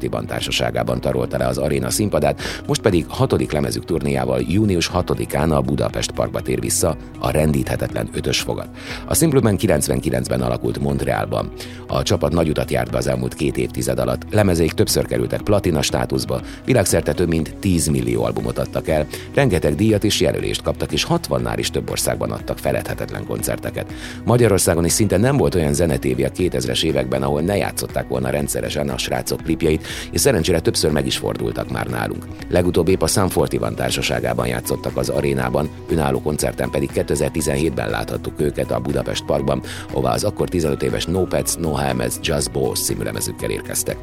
40 0.00 0.26
társaságában 0.26 1.00
tarolta 1.00 1.38
le 1.38 1.46
az 1.46 1.58
aréna 1.58 1.90
színpadát, 1.90 2.40
most 2.66 2.80
pedig 2.80 3.04
hatodik 3.08 3.52
lemezük 3.52 3.84
turnéjával 3.84 4.40
június 4.48 4.90
6-án 4.94 5.56
a 5.56 5.60
Budapest 5.60 6.10
Parkba 6.10 6.40
tér 6.40 6.60
vissza 6.60 6.96
a 7.18 7.30
rendíthetetlen 7.30 8.08
ötös 8.12 8.40
fogat. 8.40 8.68
A 9.06 9.14
Simple 9.14 9.40
Plan 9.40 9.56
99-ben 9.58 10.40
alakult 10.40 10.78
Montrealban. 10.78 11.52
A 11.86 12.02
csapat 12.02 12.32
nagy 12.32 12.48
utat 12.48 12.70
járt 12.70 12.90
be 12.90 12.96
az 12.96 13.06
elmúlt 13.06 13.34
két 13.34 13.56
évtized 13.56 13.98
alatt. 13.98 14.22
Lemezék 14.30 14.72
többször 14.72 15.06
kerültek 15.06 15.40
platina 15.40 15.82
státuszba, 15.82 16.40
világszerte 16.64 17.12
több 17.12 17.28
mint 17.28 17.56
10 17.56 17.88
millió 17.88 18.24
albumot 18.24 18.58
adtak 18.58 18.88
el, 18.88 19.06
rengeteg 19.34 19.74
díjat 19.74 20.04
és 20.04 20.20
jelölést 20.20 20.62
kaptak, 20.62 20.92
és 20.92 21.06
60-nál 21.08 21.56
is 21.56 21.70
több 21.70 21.90
országban 21.90 22.30
adtak 22.30 22.58
feledhetetlen 22.58 23.26
koncerteket. 23.26 23.92
Magyarország 24.24 24.62
Magyarországon 24.66 24.84
is 24.84 24.92
szinte 24.92 25.28
nem 25.28 25.36
volt 25.36 25.54
olyan 25.54 25.74
zenetévé 25.74 26.24
a 26.24 26.30
2000-es 26.30 26.84
években, 26.84 27.22
ahol 27.22 27.40
ne 27.40 27.56
játszották 27.56 28.08
volna 28.08 28.30
rendszeresen 28.30 28.88
a 28.88 28.98
srácok 28.98 29.40
klipjeit, 29.42 29.86
és 30.10 30.20
szerencsére 30.20 30.60
többször 30.60 30.90
meg 30.90 31.06
is 31.06 31.16
fordultak 31.16 31.70
már 31.70 31.86
nálunk. 31.86 32.26
Legutóbb 32.48 32.88
épp 32.88 33.02
a 33.02 33.06
Sam 33.06 33.28
van 33.58 33.74
társaságában 33.74 34.46
játszottak 34.46 34.96
az 34.96 35.08
arénában, 35.08 35.68
önálló 35.88 36.20
koncerten 36.20 36.70
pedig 36.70 36.90
2017-ben 36.94 37.90
láthattuk 37.90 38.40
őket 38.40 38.70
a 38.70 38.80
Budapest 38.80 39.24
Parkban, 39.24 39.62
ahová 39.90 40.12
az 40.12 40.24
akkor 40.24 40.48
15 40.48 40.82
éves 40.82 41.06
No 41.06 41.24
Pets, 41.24 41.56
No 41.56 41.74
Helmets, 41.74 42.14
Just 42.22 42.52
Boss 42.52 42.80
című 42.80 43.02
lemezükkel 43.02 43.50
érkeztek. 43.50 43.96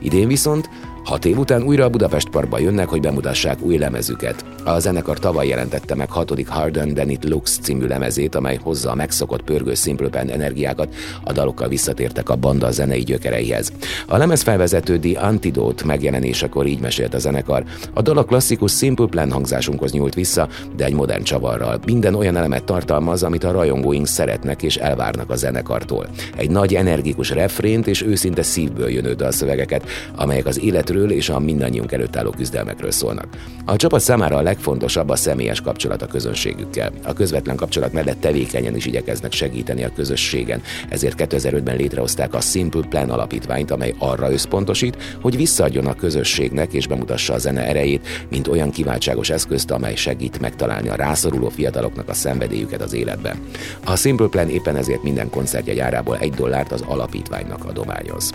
Idén 0.00 0.28
viszont 0.28 0.68
Hat 1.04 1.24
év 1.24 1.38
után 1.38 1.62
újra 1.62 1.84
a 1.84 1.88
Budapest 1.88 2.28
Parkba 2.28 2.58
jönnek, 2.58 2.88
hogy 2.88 3.00
bemutassák 3.00 3.62
új 3.62 3.78
lemezüket. 3.78 4.44
A 4.64 4.78
zenekar 4.78 5.18
tavaly 5.18 5.46
jelentette 5.46 5.94
meg 5.94 6.10
hatodik 6.10 6.48
Harden 6.48 6.94
Than 6.94 7.10
It 7.10 7.24
Looks 7.24 7.58
című 7.62 7.86
lemezét, 7.86 8.34
amely 8.34 8.58
hozza 8.62 8.90
a 8.90 8.94
megszokott 8.94 9.42
pörgő 9.42 9.74
Simple 9.74 10.20
energiákat, 10.20 10.94
a 11.24 11.32
dalokkal 11.32 11.68
visszatértek 11.68 12.28
a 12.28 12.36
banda 12.36 12.70
zenei 12.70 13.00
gyökereihez. 13.00 13.72
A 14.06 14.16
lemez 14.16 14.42
felvezető 14.42 14.98
The 14.98 15.20
Antidote 15.20 15.84
megjelenésekor 15.84 16.66
így 16.66 16.80
mesélt 16.80 17.14
a 17.14 17.18
zenekar. 17.18 17.64
A 17.94 18.02
dal 18.02 18.18
a 18.18 18.24
klasszikus 18.24 18.72
Simple 18.72 19.06
Plan 19.06 19.32
hangzásunkhoz 19.32 19.92
nyúlt 19.92 20.14
vissza, 20.14 20.48
de 20.76 20.84
egy 20.84 20.94
modern 20.94 21.22
csavarral. 21.22 21.80
Minden 21.86 22.14
olyan 22.14 22.36
elemet 22.36 22.64
tartalmaz, 22.64 23.22
amit 23.22 23.44
a 23.44 23.52
rajongóink 23.52 24.06
szeretnek 24.06 24.62
és 24.62 24.76
elvárnak 24.76 25.30
a 25.30 25.36
zenekartól. 25.36 26.08
Egy 26.36 26.50
nagy 26.50 26.74
energikus 26.74 27.30
refrént 27.30 27.86
és 27.86 28.02
őszinte 28.02 28.42
szívből 28.42 28.90
jönő 28.90 29.12
dalszövegeket, 29.12 29.88
amelyek 30.16 30.46
az 30.46 30.60
életről 30.60 30.87
életről 30.88 31.10
és 31.10 31.28
a 31.28 31.38
mindannyiunk 31.38 31.92
előtt 31.92 32.16
álló 32.16 32.30
küzdelmekről 32.30 32.90
szólnak. 32.90 33.26
A 33.64 33.76
csapat 33.76 34.00
számára 34.00 34.36
a 34.36 34.42
legfontosabb 34.42 35.08
a 35.08 35.16
személyes 35.16 35.60
kapcsolat 35.60 36.02
a 36.02 36.06
közönségükkel. 36.06 36.92
A 37.04 37.12
közvetlen 37.12 37.56
kapcsolat 37.56 37.92
mellett 37.92 38.20
tevékenyen 38.20 38.76
is 38.76 38.86
igyekeznek 38.86 39.32
segíteni 39.32 39.84
a 39.84 39.92
közösségen, 39.94 40.62
ezért 40.88 41.14
2005-ben 41.18 41.76
létrehozták 41.76 42.34
a 42.34 42.40
Simple 42.40 42.86
Plan 42.88 43.10
alapítványt, 43.10 43.70
amely 43.70 43.94
arra 43.98 44.32
összpontosít, 44.32 44.96
hogy 45.20 45.36
visszaadjon 45.36 45.86
a 45.86 45.94
közösségnek 45.94 46.72
és 46.72 46.86
bemutassa 46.86 47.34
a 47.34 47.38
zene 47.38 47.66
erejét, 47.66 48.26
mint 48.30 48.48
olyan 48.48 48.70
kiváltságos 48.70 49.30
eszközt, 49.30 49.70
amely 49.70 49.94
segít 49.94 50.40
megtalálni 50.40 50.88
a 50.88 50.94
rászoruló 50.94 51.48
fiataloknak 51.48 52.08
a 52.08 52.14
szenvedélyüket 52.14 52.82
az 52.82 52.92
életben. 52.92 53.36
A 53.84 53.96
Simple 53.96 54.26
Plan 54.28 54.48
éppen 54.48 54.76
ezért 54.76 55.02
minden 55.02 55.30
koncertje 55.30 55.74
járából 55.74 56.16
egy 56.18 56.32
dollárt 56.32 56.72
az 56.72 56.82
alapítványnak 56.86 57.64
adományoz. 57.64 58.32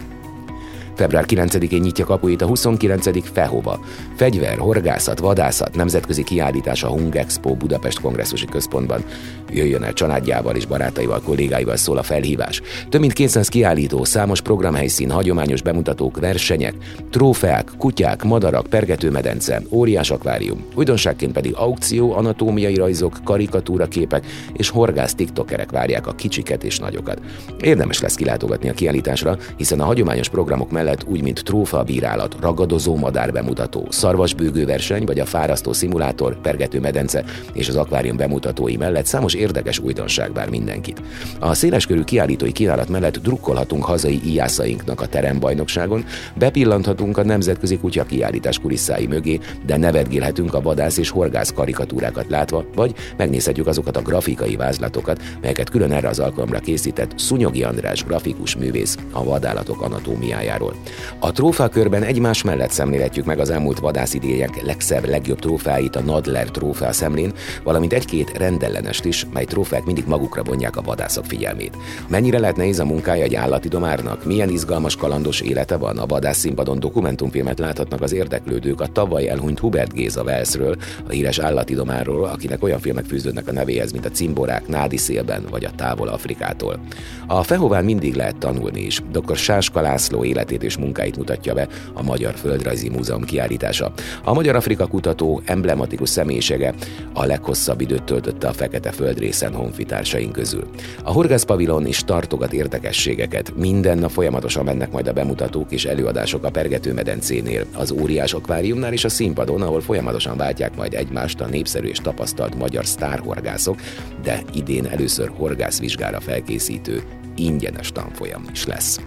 Február 0.95 1.25
9-én 1.27 1.81
nyitja 1.81 2.05
kapuit 2.05 2.41
a 2.41 2.45
29. 2.45 3.31
Fehova. 3.31 3.79
Fegyver, 4.15 4.57
horgászat, 4.57 5.19
vadászat, 5.19 5.75
nemzetközi 5.75 6.23
kiállítás 6.23 6.83
a 6.83 6.88
Hung 6.88 7.15
Expo 7.15 7.55
Budapest 7.55 8.00
Kongresszusi 8.00 8.45
Központban. 8.45 9.03
Jöjjön 9.51 9.83
el 9.83 9.93
családjával 9.93 10.55
és 10.55 10.65
barátaival, 10.65 11.21
kollégáival 11.21 11.75
szól 11.75 11.97
a 11.97 12.03
felhívás. 12.03 12.62
Több 12.89 13.01
mint 13.01 13.13
200 13.13 13.47
kiállító, 13.47 14.03
számos 14.03 14.41
programhelyszín, 14.41 15.09
hagyományos 15.09 15.62
bemutatók, 15.62 16.19
versenyek, 16.19 16.73
trófeák, 17.09 17.71
kutyák, 17.77 18.23
madarak, 18.23 18.67
pergetőmedence, 18.67 19.62
óriás 19.69 20.12
akvárium. 20.12 20.65
Újdonságként 20.75 21.31
pedig 21.31 21.53
aukció, 21.55 22.13
anatómiai 22.13 22.75
rajzok, 22.75 23.19
karikatúra 23.23 23.88
képek 23.88 24.25
és 24.53 24.69
horgász 24.69 25.15
tiktokerek 25.15 25.71
várják 25.71 26.07
a 26.07 26.12
kicsiket 26.12 26.63
és 26.63 26.79
nagyokat. 26.79 27.21
Érdemes 27.62 28.00
lesz 28.00 28.15
kilátogatni 28.15 28.69
a 28.69 28.73
kiállításra, 28.73 29.38
hiszen 29.57 29.79
a 29.79 29.85
hagyományos 29.85 30.29
programok 30.29 30.71
mellett 30.71 30.81
mellett 30.83 31.03
úgy, 31.07 31.21
mint 31.21 31.43
trófa 31.43 31.83
bírálat, 31.83 32.35
ragadozó 32.39 32.95
madár 32.95 33.31
bemutató, 33.31 33.87
szarvasbőgő 33.89 34.65
verseny 34.65 35.05
vagy 35.05 35.19
a 35.19 35.25
fárasztó 35.25 35.73
szimulátor, 35.73 36.41
pergető 36.41 36.79
medence 36.79 37.23
és 37.53 37.67
az 37.67 37.75
akvárium 37.75 38.17
bemutatói 38.17 38.77
mellett 38.77 39.05
számos 39.05 39.33
érdekes 39.33 39.79
újdonság 39.79 40.33
vár 40.33 40.49
mindenkit. 40.49 41.01
A 41.39 41.53
széleskörű 41.53 42.03
kiállítói 42.03 42.51
kínálat 42.51 42.89
mellett 42.89 43.17
drukkolhatunk 43.17 43.85
hazai 43.85 44.21
íjászainknak 44.25 45.01
a 45.01 45.07
terembajnokságon, 45.07 46.05
bepillanthatunk 46.35 47.17
a 47.17 47.23
nemzetközi 47.23 47.77
kutya 47.77 48.03
kiállítás 48.03 48.59
kulisszái 48.59 49.07
mögé, 49.07 49.39
de 49.65 49.77
nevetgélhetünk 49.77 50.53
a 50.53 50.61
vadász 50.61 50.97
és 50.97 51.09
horgász 51.09 51.51
karikatúrákat 51.51 52.29
látva, 52.29 52.65
vagy 52.75 52.93
megnézhetjük 53.17 53.67
azokat 53.67 53.97
a 53.97 54.01
grafikai 54.01 54.55
vázlatokat, 54.55 55.21
melyeket 55.41 55.69
külön 55.69 55.91
erre 55.91 56.07
az 56.07 56.19
alkalomra 56.19 56.59
készített 56.59 57.19
Szunyogi 57.19 57.63
András 57.63 58.03
grafikus 58.03 58.55
művész 58.55 58.97
a 59.11 59.23
vadállatok 59.23 59.81
anatómiájáról. 59.81 60.72
A 61.19 61.31
trófakörben 61.31 62.03
egymás 62.03 62.43
mellett 62.43 62.71
szemlélhetjük 62.71 63.25
meg 63.25 63.39
az 63.39 63.49
elmúlt 63.49 63.79
vadászidélyek 63.79 64.61
legszebb, 64.61 65.09
legjobb 65.09 65.39
trófáit 65.39 65.95
a 65.95 66.01
Nadler 66.01 66.47
trófea 66.47 66.91
szemlén, 66.91 67.33
valamint 67.63 67.93
egy-két 67.93 68.37
rendellenest 68.37 69.05
is, 69.05 69.25
mely 69.33 69.45
trófák 69.45 69.83
mindig 69.83 70.03
magukra 70.07 70.43
vonják 70.43 70.77
a 70.77 70.81
vadászok 70.81 71.25
figyelmét. 71.25 71.77
Mennyire 72.07 72.39
lehet 72.39 72.55
nehéz 72.55 72.79
a 72.79 72.85
munkája 72.85 73.23
egy 73.23 73.35
állati 73.35 73.67
domárnak? 73.67 74.25
Milyen 74.25 74.49
izgalmas 74.49 74.95
kalandos 74.95 75.41
élete 75.41 75.77
van? 75.77 75.97
A 75.97 76.05
vadász 76.05 76.37
színpadon 76.37 76.79
dokumentumfilmet 76.79 77.59
láthatnak 77.59 78.01
az 78.01 78.13
érdeklődők 78.13 78.81
a 78.81 78.87
tavaly 78.87 79.29
elhunyt 79.29 79.59
Hubert 79.59 79.93
Géza 79.93 80.23
Velszről, 80.23 80.75
a 81.07 81.11
híres 81.11 81.39
állatidomárról, 81.39 82.25
akinek 82.25 82.63
olyan 82.63 82.79
filmek 82.79 83.05
fűződnek 83.05 83.47
a 83.47 83.51
nevéhez, 83.51 83.91
mint 83.91 84.05
a 84.05 84.09
Cimborák, 84.09 84.67
Nádi 84.67 84.97
szélben 84.97 85.43
vagy 85.49 85.65
a 85.65 85.71
Távol 85.75 86.07
Afrikától. 86.07 86.79
A 87.27 87.43
Fehován 87.43 87.83
mindig 87.83 88.15
lehet 88.15 88.37
tanulni 88.37 88.81
is. 88.81 89.01
Dr. 89.11 89.37
Sáska 89.37 89.81
László 89.81 90.23
életét 90.23 90.62
és 90.63 90.77
munkáit 90.77 91.17
mutatja 91.17 91.53
be 91.53 91.67
a 91.93 92.03
Magyar 92.03 92.34
Földrajzi 92.36 92.89
Múzeum 92.89 93.24
kiállítása. 93.24 93.93
A 94.24 94.34
Magyar 94.34 94.55
Afrika 94.55 94.88
kutató 94.88 95.41
emblematikus 95.46 96.10
személyisége 96.10 96.74
a 97.13 97.25
leghosszabb 97.25 97.82
időt 97.82 98.03
töltötte 98.03 98.48
a 98.48 98.53
Fekete 98.53 98.91
Földrészen 98.91 99.53
honfitársaink 99.53 100.32
közül. 100.32 100.67
A 101.03 101.12
Horgász 101.12 101.43
Pavilon 101.43 101.86
is 101.86 102.03
tartogat 102.03 102.53
érdekességeket. 102.53 103.55
Minden 103.55 103.98
nap 103.98 104.12
folyamatosan 104.12 104.63
mennek 104.63 104.91
majd 104.91 105.08
a 105.08 105.13
bemutatók 105.13 105.72
és 105.72 105.86
előadások 105.86 106.43
a 106.43 106.51
Pergetőmedencénél, 106.51 107.65
az 107.74 107.91
óriás 107.91 108.34
akváriumnál 108.34 108.93
és 108.93 109.03
a 109.03 109.10
színpadon, 109.10 109.62
ahol 109.62 109.82
folyamatosan 109.82 110.38
váltják 110.38 110.75
majd 110.75 110.93
egymást 110.93 111.41
a 111.41 111.48
népszerű 111.48 111.88
és 111.88 111.98
tapasztalt 111.98 112.55
magyar 112.55 112.86
sztárhorgászok, 112.86 113.79
de 114.24 114.41
idén 114.53 114.86
először 114.86 115.32
horgászvizsgára 115.38 116.20
felkészítő 116.20 117.03
ingyenes 117.36 117.91
tanfolyam 117.91 118.46
is 118.51 118.65
lesz. 118.65 119.00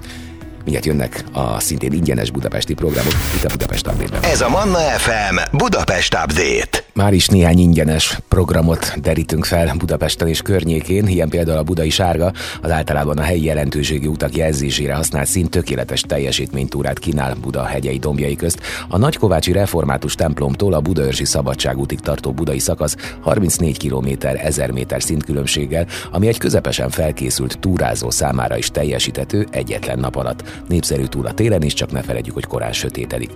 Mindjárt 0.67 0.87
jönnek 0.87 1.25
a 1.33 1.61
szintén 1.61 1.93
ingyenes 1.93 2.31
budapesti 2.31 2.75
programok 2.75 3.13
itt 3.37 3.45
a 3.45 3.49
Budapest 3.49 3.87
update 3.87 4.29
Ez 4.29 4.41
a 4.41 4.49
Manna 4.49 4.79
FM 4.79 5.57
Budapest 5.57 6.15
Update. 6.15 6.85
Már 6.97 7.13
is 7.13 7.27
néhány 7.27 7.59
ingyenes 7.59 8.19
programot 8.29 9.01
derítünk 9.01 9.45
fel 9.45 9.75
Budapesten 9.79 10.29
és 10.29 10.43
környékén, 10.43 11.07
ilyen 11.07 11.29
például 11.29 11.59
a 11.59 11.63
Budai 11.63 11.91
Sárga, 11.91 12.33
az 12.63 12.71
általában 12.71 13.19
a 13.19 13.23
helyi 13.23 13.45
jelentőségi 13.45 14.07
utak 14.07 14.37
jelzésére 14.37 14.95
használt 14.95 15.27
szint 15.27 15.51
tökéletes 15.51 16.01
teljesítménytúrát 16.01 16.99
kínál 16.99 17.35
Buda 17.35 17.65
hegyei 17.65 17.99
dombjai 17.99 18.37
közt. 18.37 18.61
A 18.89 18.99
Nagykovácsi 18.99 19.53
Református 19.53 20.15
templomtól 20.15 20.73
a 20.73 20.81
Budaörsi 20.81 21.25
Szabadságútig 21.25 22.01
tartó 22.01 22.33
budai 22.33 22.59
szakasz 22.59 22.97
34 23.21 23.89
km 23.89 24.27
1000 24.27 24.71
méter 24.71 25.03
szintkülönbséggel, 25.03 25.87
ami 26.11 26.27
egy 26.27 26.39
közepesen 26.39 26.91
felkészült 26.91 27.59
túrázó 27.59 28.11
számára 28.11 28.57
is 28.57 28.71
teljesíthető 28.71 29.47
egyetlen 29.51 29.99
nap 29.99 30.17
alatt. 30.17 30.56
Népszerű 30.69 31.05
túl 31.05 31.27
a 31.27 31.33
télen 31.33 31.63
is, 31.63 31.75
csak 31.75 31.93
ne 31.93 32.03
felejtjük, 32.03 32.35
hogy 32.35 32.47
korán 32.47 32.73
sötétedik. 32.73 33.31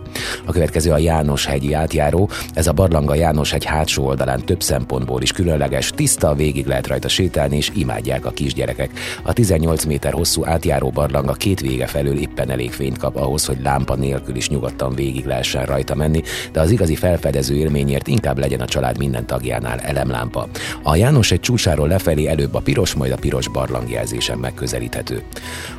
A 0.45 0.53
következő 0.53 0.91
a 0.93 0.99
János 0.99 1.47
hegyi 1.47 1.73
átjáró, 1.73 2.31
ez 2.55 2.67
a 2.67 2.73
barlanga 2.73 3.15
János 3.15 3.53
egy 3.53 3.65
hátsó 3.65 4.05
oldalán 4.07 4.45
több 4.45 4.63
szempontból 4.63 5.23
is 5.23 5.33
különleges, 5.33 5.91
tiszta, 5.91 6.35
végig 6.35 6.67
lehet 6.67 6.87
rajta 6.87 7.09
sétálni, 7.09 7.57
és 7.57 7.71
imádják 7.75 8.27
a 8.27 8.31
kisgyerekek. 8.31 8.91
A 9.23 9.33
18 9.33 9.85
méter 9.85 10.13
hosszú 10.13 10.45
átjáró 10.45 10.91
barlanga 10.91 11.33
két 11.33 11.61
vége 11.61 11.87
felől 11.87 12.19
éppen 12.19 12.51
elég 12.51 12.73
fényt 12.73 12.99
kap 12.99 13.17
ahhoz, 13.17 13.45
hogy 13.45 13.59
lámpa 13.63 13.95
nélkül 13.95 14.37
is 14.37 14.49
nyugodtan 14.49 14.95
végig 14.95 15.25
lehessen 15.25 15.67
rajta 15.67 15.95
menni, 15.95 16.23
de 16.53 16.61
az 16.61 16.71
igazi 16.71 16.95
felfedező 16.95 17.55
élményért 17.57 18.09
inkább 18.09 18.39
legyen 18.39 18.61
a 18.61 18.67
család 18.67 18.99
minden 18.99 19.27
tagjánál 19.27 19.79
elemlámpa. 19.79 20.49
A 20.83 20.97
János 20.97 21.31
egy 21.31 21.41
csúcsáról 21.41 21.89
lefelé 21.89 22.27
előbb 22.27 22.55
a 22.55 22.61
piros, 22.61 22.95
majd 22.95 23.13
a 23.13 23.17
piros 23.17 23.49
barlangjelzésen 23.49 24.39
megközelíthető. 24.39 25.23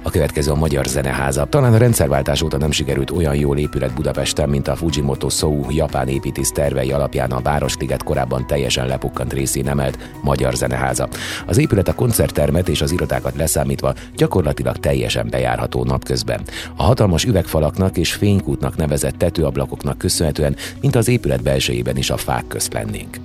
A 0.02 0.10
következő 0.10 0.52
a 0.52 0.56
Magyar 0.56 0.86
Zeneház 0.86 1.31
háza. 1.32 1.50
Talán 1.50 1.74
a 1.74 1.78
rendszerváltás 1.78 2.42
óta 2.42 2.58
nem 2.58 2.72
sikerült 2.72 3.12
olyan 3.12 3.36
jól 3.36 3.58
épület 3.58 3.94
Budapesten, 3.94 4.50
mint 4.50 4.68
a 4.68 4.76
Fujimoto 4.76 5.30
Sou 5.30 5.66
japán 5.70 6.08
építész 6.08 6.52
tervei 6.52 6.92
alapján 6.92 7.32
a 7.32 7.42
Városliget 7.42 8.04
korábban 8.04 8.48
teljesen 8.48 8.88
lepukkant 8.88 9.34
részén 9.34 9.68
emelt 9.68 9.98
Magyar 10.22 10.54
Zeneháza. 10.54 11.08
Az 11.46 11.58
épület 11.58 11.88
a 11.88 11.96
koncerttermet 11.96 12.70
és 12.70 12.82
az 12.82 12.92
irodákat 12.92 13.36
leszámítva 13.36 13.94
gyakorlatilag 14.16 14.78
teljesen 14.78 15.28
bejárható 15.30 15.84
napközben. 15.84 16.42
A 16.76 16.84
hatalmas 16.84 17.24
üvegfalaknak 17.24 17.98
és 17.98 18.14
fénykútnak 18.14 18.76
nevezett 18.76 19.18
tetőablakoknak 19.18 19.98
köszönhetően, 19.98 20.56
mint 20.82 20.96
az 20.96 21.08
épület 21.08 21.44
belsejében 21.44 21.98
is 21.98 22.10
a 22.10 22.18
fák 22.18 22.48
közt 22.48 22.74
lennénk. 22.74 23.18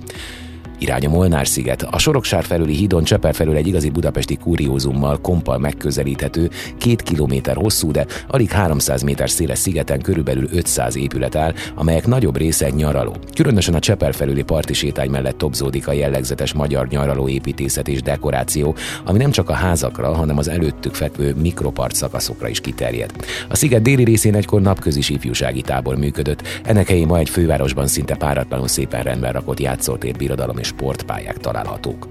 Irány 0.79 1.05
a 1.05 1.09
Molnár-sziget. 1.09 1.81
A 1.81 1.97
Soroksár 1.97 2.43
felüli 2.43 2.73
hídon 2.73 3.03
Cseper 3.03 3.35
felül 3.35 3.55
egy 3.55 3.67
igazi 3.67 3.89
budapesti 3.89 4.35
kuriózummal 4.35 5.19
kompal 5.21 5.57
megközelíthető, 5.57 6.49
két 6.77 7.01
kilométer 7.01 7.55
hosszú, 7.55 7.91
de 7.91 8.05
alig 8.27 8.49
300 8.49 9.01
méter 9.01 9.29
széles 9.29 9.59
szigeten 9.59 10.01
körülbelül 10.01 10.47
500 10.51 10.95
épület 10.95 11.35
áll, 11.35 11.53
amelyek 11.75 12.07
nagyobb 12.07 12.37
része 12.37 12.69
nyaraló. 12.69 13.15
Különösen 13.35 13.73
a 13.73 13.79
Cseper 13.79 14.13
felüli 14.13 14.43
parti 14.43 14.73
sétány 14.73 15.09
mellett 15.09 15.37
topzódik 15.37 15.87
a 15.87 15.91
jellegzetes 15.91 16.53
magyar 16.53 16.87
nyaraló 16.87 17.29
építészet 17.29 17.87
és 17.87 18.01
dekoráció, 18.01 18.75
ami 19.05 19.17
nem 19.17 19.31
csak 19.31 19.49
a 19.49 19.53
házakra, 19.53 20.13
hanem 20.13 20.37
az 20.37 20.47
előttük 20.47 20.93
fekvő 20.93 21.35
mikropart 21.41 21.95
szakaszokra 21.95 22.47
is 22.47 22.59
kiterjed. 22.59 23.11
A 23.49 23.55
sziget 23.55 23.81
déli 23.81 24.03
részén 24.03 24.35
egykor 24.35 24.61
napközis 24.61 25.09
ifjúsági 25.09 25.61
tábor 25.61 25.97
működött, 25.97 26.47
ennek 26.63 26.87
helyén 26.87 27.07
ma 27.07 27.17
egy 27.17 27.29
fővárosban 27.29 27.87
szinte 27.87 28.15
páratlanul 28.15 28.67
szépen 28.67 29.03
rendben 29.03 29.31
rakott 29.31 29.59
játszótér, 29.59 30.15
birodalom 30.15 30.57
és 30.57 30.66
sportpályák 30.67 31.37
találhatók. 31.37 32.07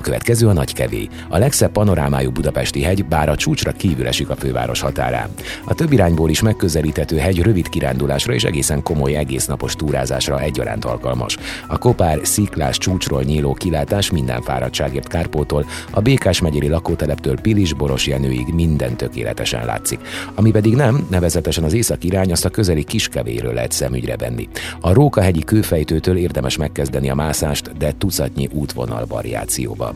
A 0.00 0.02
következő 0.02 0.48
a 0.48 0.52
Nagykevé, 0.52 1.08
a 1.28 1.38
legszebb 1.38 1.72
panorámájú 1.72 2.30
budapesti 2.30 2.82
hegy, 2.82 3.04
bár 3.04 3.28
a 3.28 3.36
csúcsra 3.36 3.72
kívül 3.72 4.06
esik 4.06 4.30
a 4.30 4.36
főváros 4.36 4.80
határán. 4.80 5.28
A 5.64 5.74
több 5.74 5.92
irányból 5.92 6.30
is 6.30 6.42
megközelíthető 6.42 7.16
hegy 7.16 7.42
rövid 7.42 7.68
kirándulásra 7.68 8.32
és 8.32 8.44
egészen 8.44 8.82
komoly 8.82 9.14
egésznapos 9.14 9.76
túrázásra 9.76 10.40
egyaránt 10.40 10.84
alkalmas. 10.84 11.36
A 11.66 11.78
kopár 11.78 12.18
sziklás 12.22 12.78
csúcsról 12.78 13.22
nyíló 13.22 13.54
kilátás 13.54 14.10
minden 14.10 14.42
fáradtságért 14.42 15.08
kárpótól, 15.08 15.66
a 15.90 16.00
Békás 16.00 16.40
megyeri 16.40 16.68
lakóteleptől 16.68 17.40
Pilis 17.40 17.72
Boros 17.72 18.06
Jenőig 18.06 18.54
minden 18.54 18.96
tökéletesen 18.96 19.64
látszik. 19.64 20.00
Ami 20.34 20.50
pedig 20.50 20.74
nem, 20.74 21.06
nevezetesen 21.10 21.64
az 21.64 21.72
észak 21.72 22.04
irány, 22.04 22.32
azt 22.32 22.44
a 22.44 22.50
közeli 22.50 22.84
kiskevéről 22.84 23.52
lehet 23.52 23.72
szemügyre 23.72 24.16
venni. 24.16 24.48
A 24.80 24.92
Rókahegyi 24.92 25.44
kőfejtőtől 25.44 26.16
érdemes 26.16 26.56
megkezdeni 26.56 27.10
a 27.10 27.14
mászást, 27.14 27.70
de 27.80 27.92
tucatnyi 27.98 28.48
útvonal 28.52 29.06
variációba. 29.06 29.94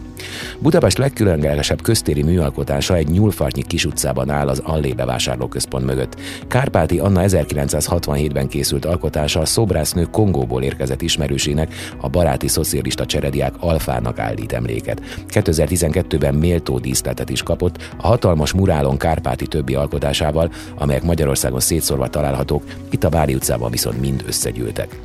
Budapest 0.58 0.98
legkülönlegesebb 0.98 1.82
köztéri 1.82 2.22
műalkotása 2.22 2.96
egy 2.96 3.08
nyúlfartnyi 3.08 3.62
kis 3.62 3.84
utcában 3.84 4.30
áll 4.30 4.48
az 4.48 4.58
Allé 4.58 4.92
bevásárlóközpont 4.92 5.84
mögött. 5.84 6.20
Kárpáti 6.48 6.98
Anna 6.98 7.20
1967-ben 7.24 8.48
készült 8.48 8.84
alkotása 8.84 9.40
a 9.40 9.44
szobrásznő 9.44 10.04
Kongóból 10.04 10.62
érkezett 10.62 11.02
ismerősének, 11.02 11.74
a 12.00 12.08
baráti 12.08 12.48
szocialista 12.48 13.06
cserediák 13.06 13.54
Alfának 13.58 14.18
állít 14.18 14.52
emléket. 14.52 15.00
2012-ben 15.28 16.34
méltó 16.34 16.78
díszletet 16.78 17.30
is 17.30 17.42
kapott 17.42 17.90
a 17.96 18.06
hatalmas 18.06 18.52
murálon 18.52 18.96
Kárpáti 18.96 19.46
többi 19.46 19.74
alkotásával, 19.74 20.52
amelyek 20.78 21.02
Magyarországon 21.02 21.60
szétszórva 21.60 22.08
találhatók, 22.08 22.64
itt 22.90 23.04
a 23.04 23.08
Bári 23.08 23.34
utcában 23.34 23.70
viszont 23.70 24.00
mind 24.00 24.24
összegyűltek. 24.26 24.98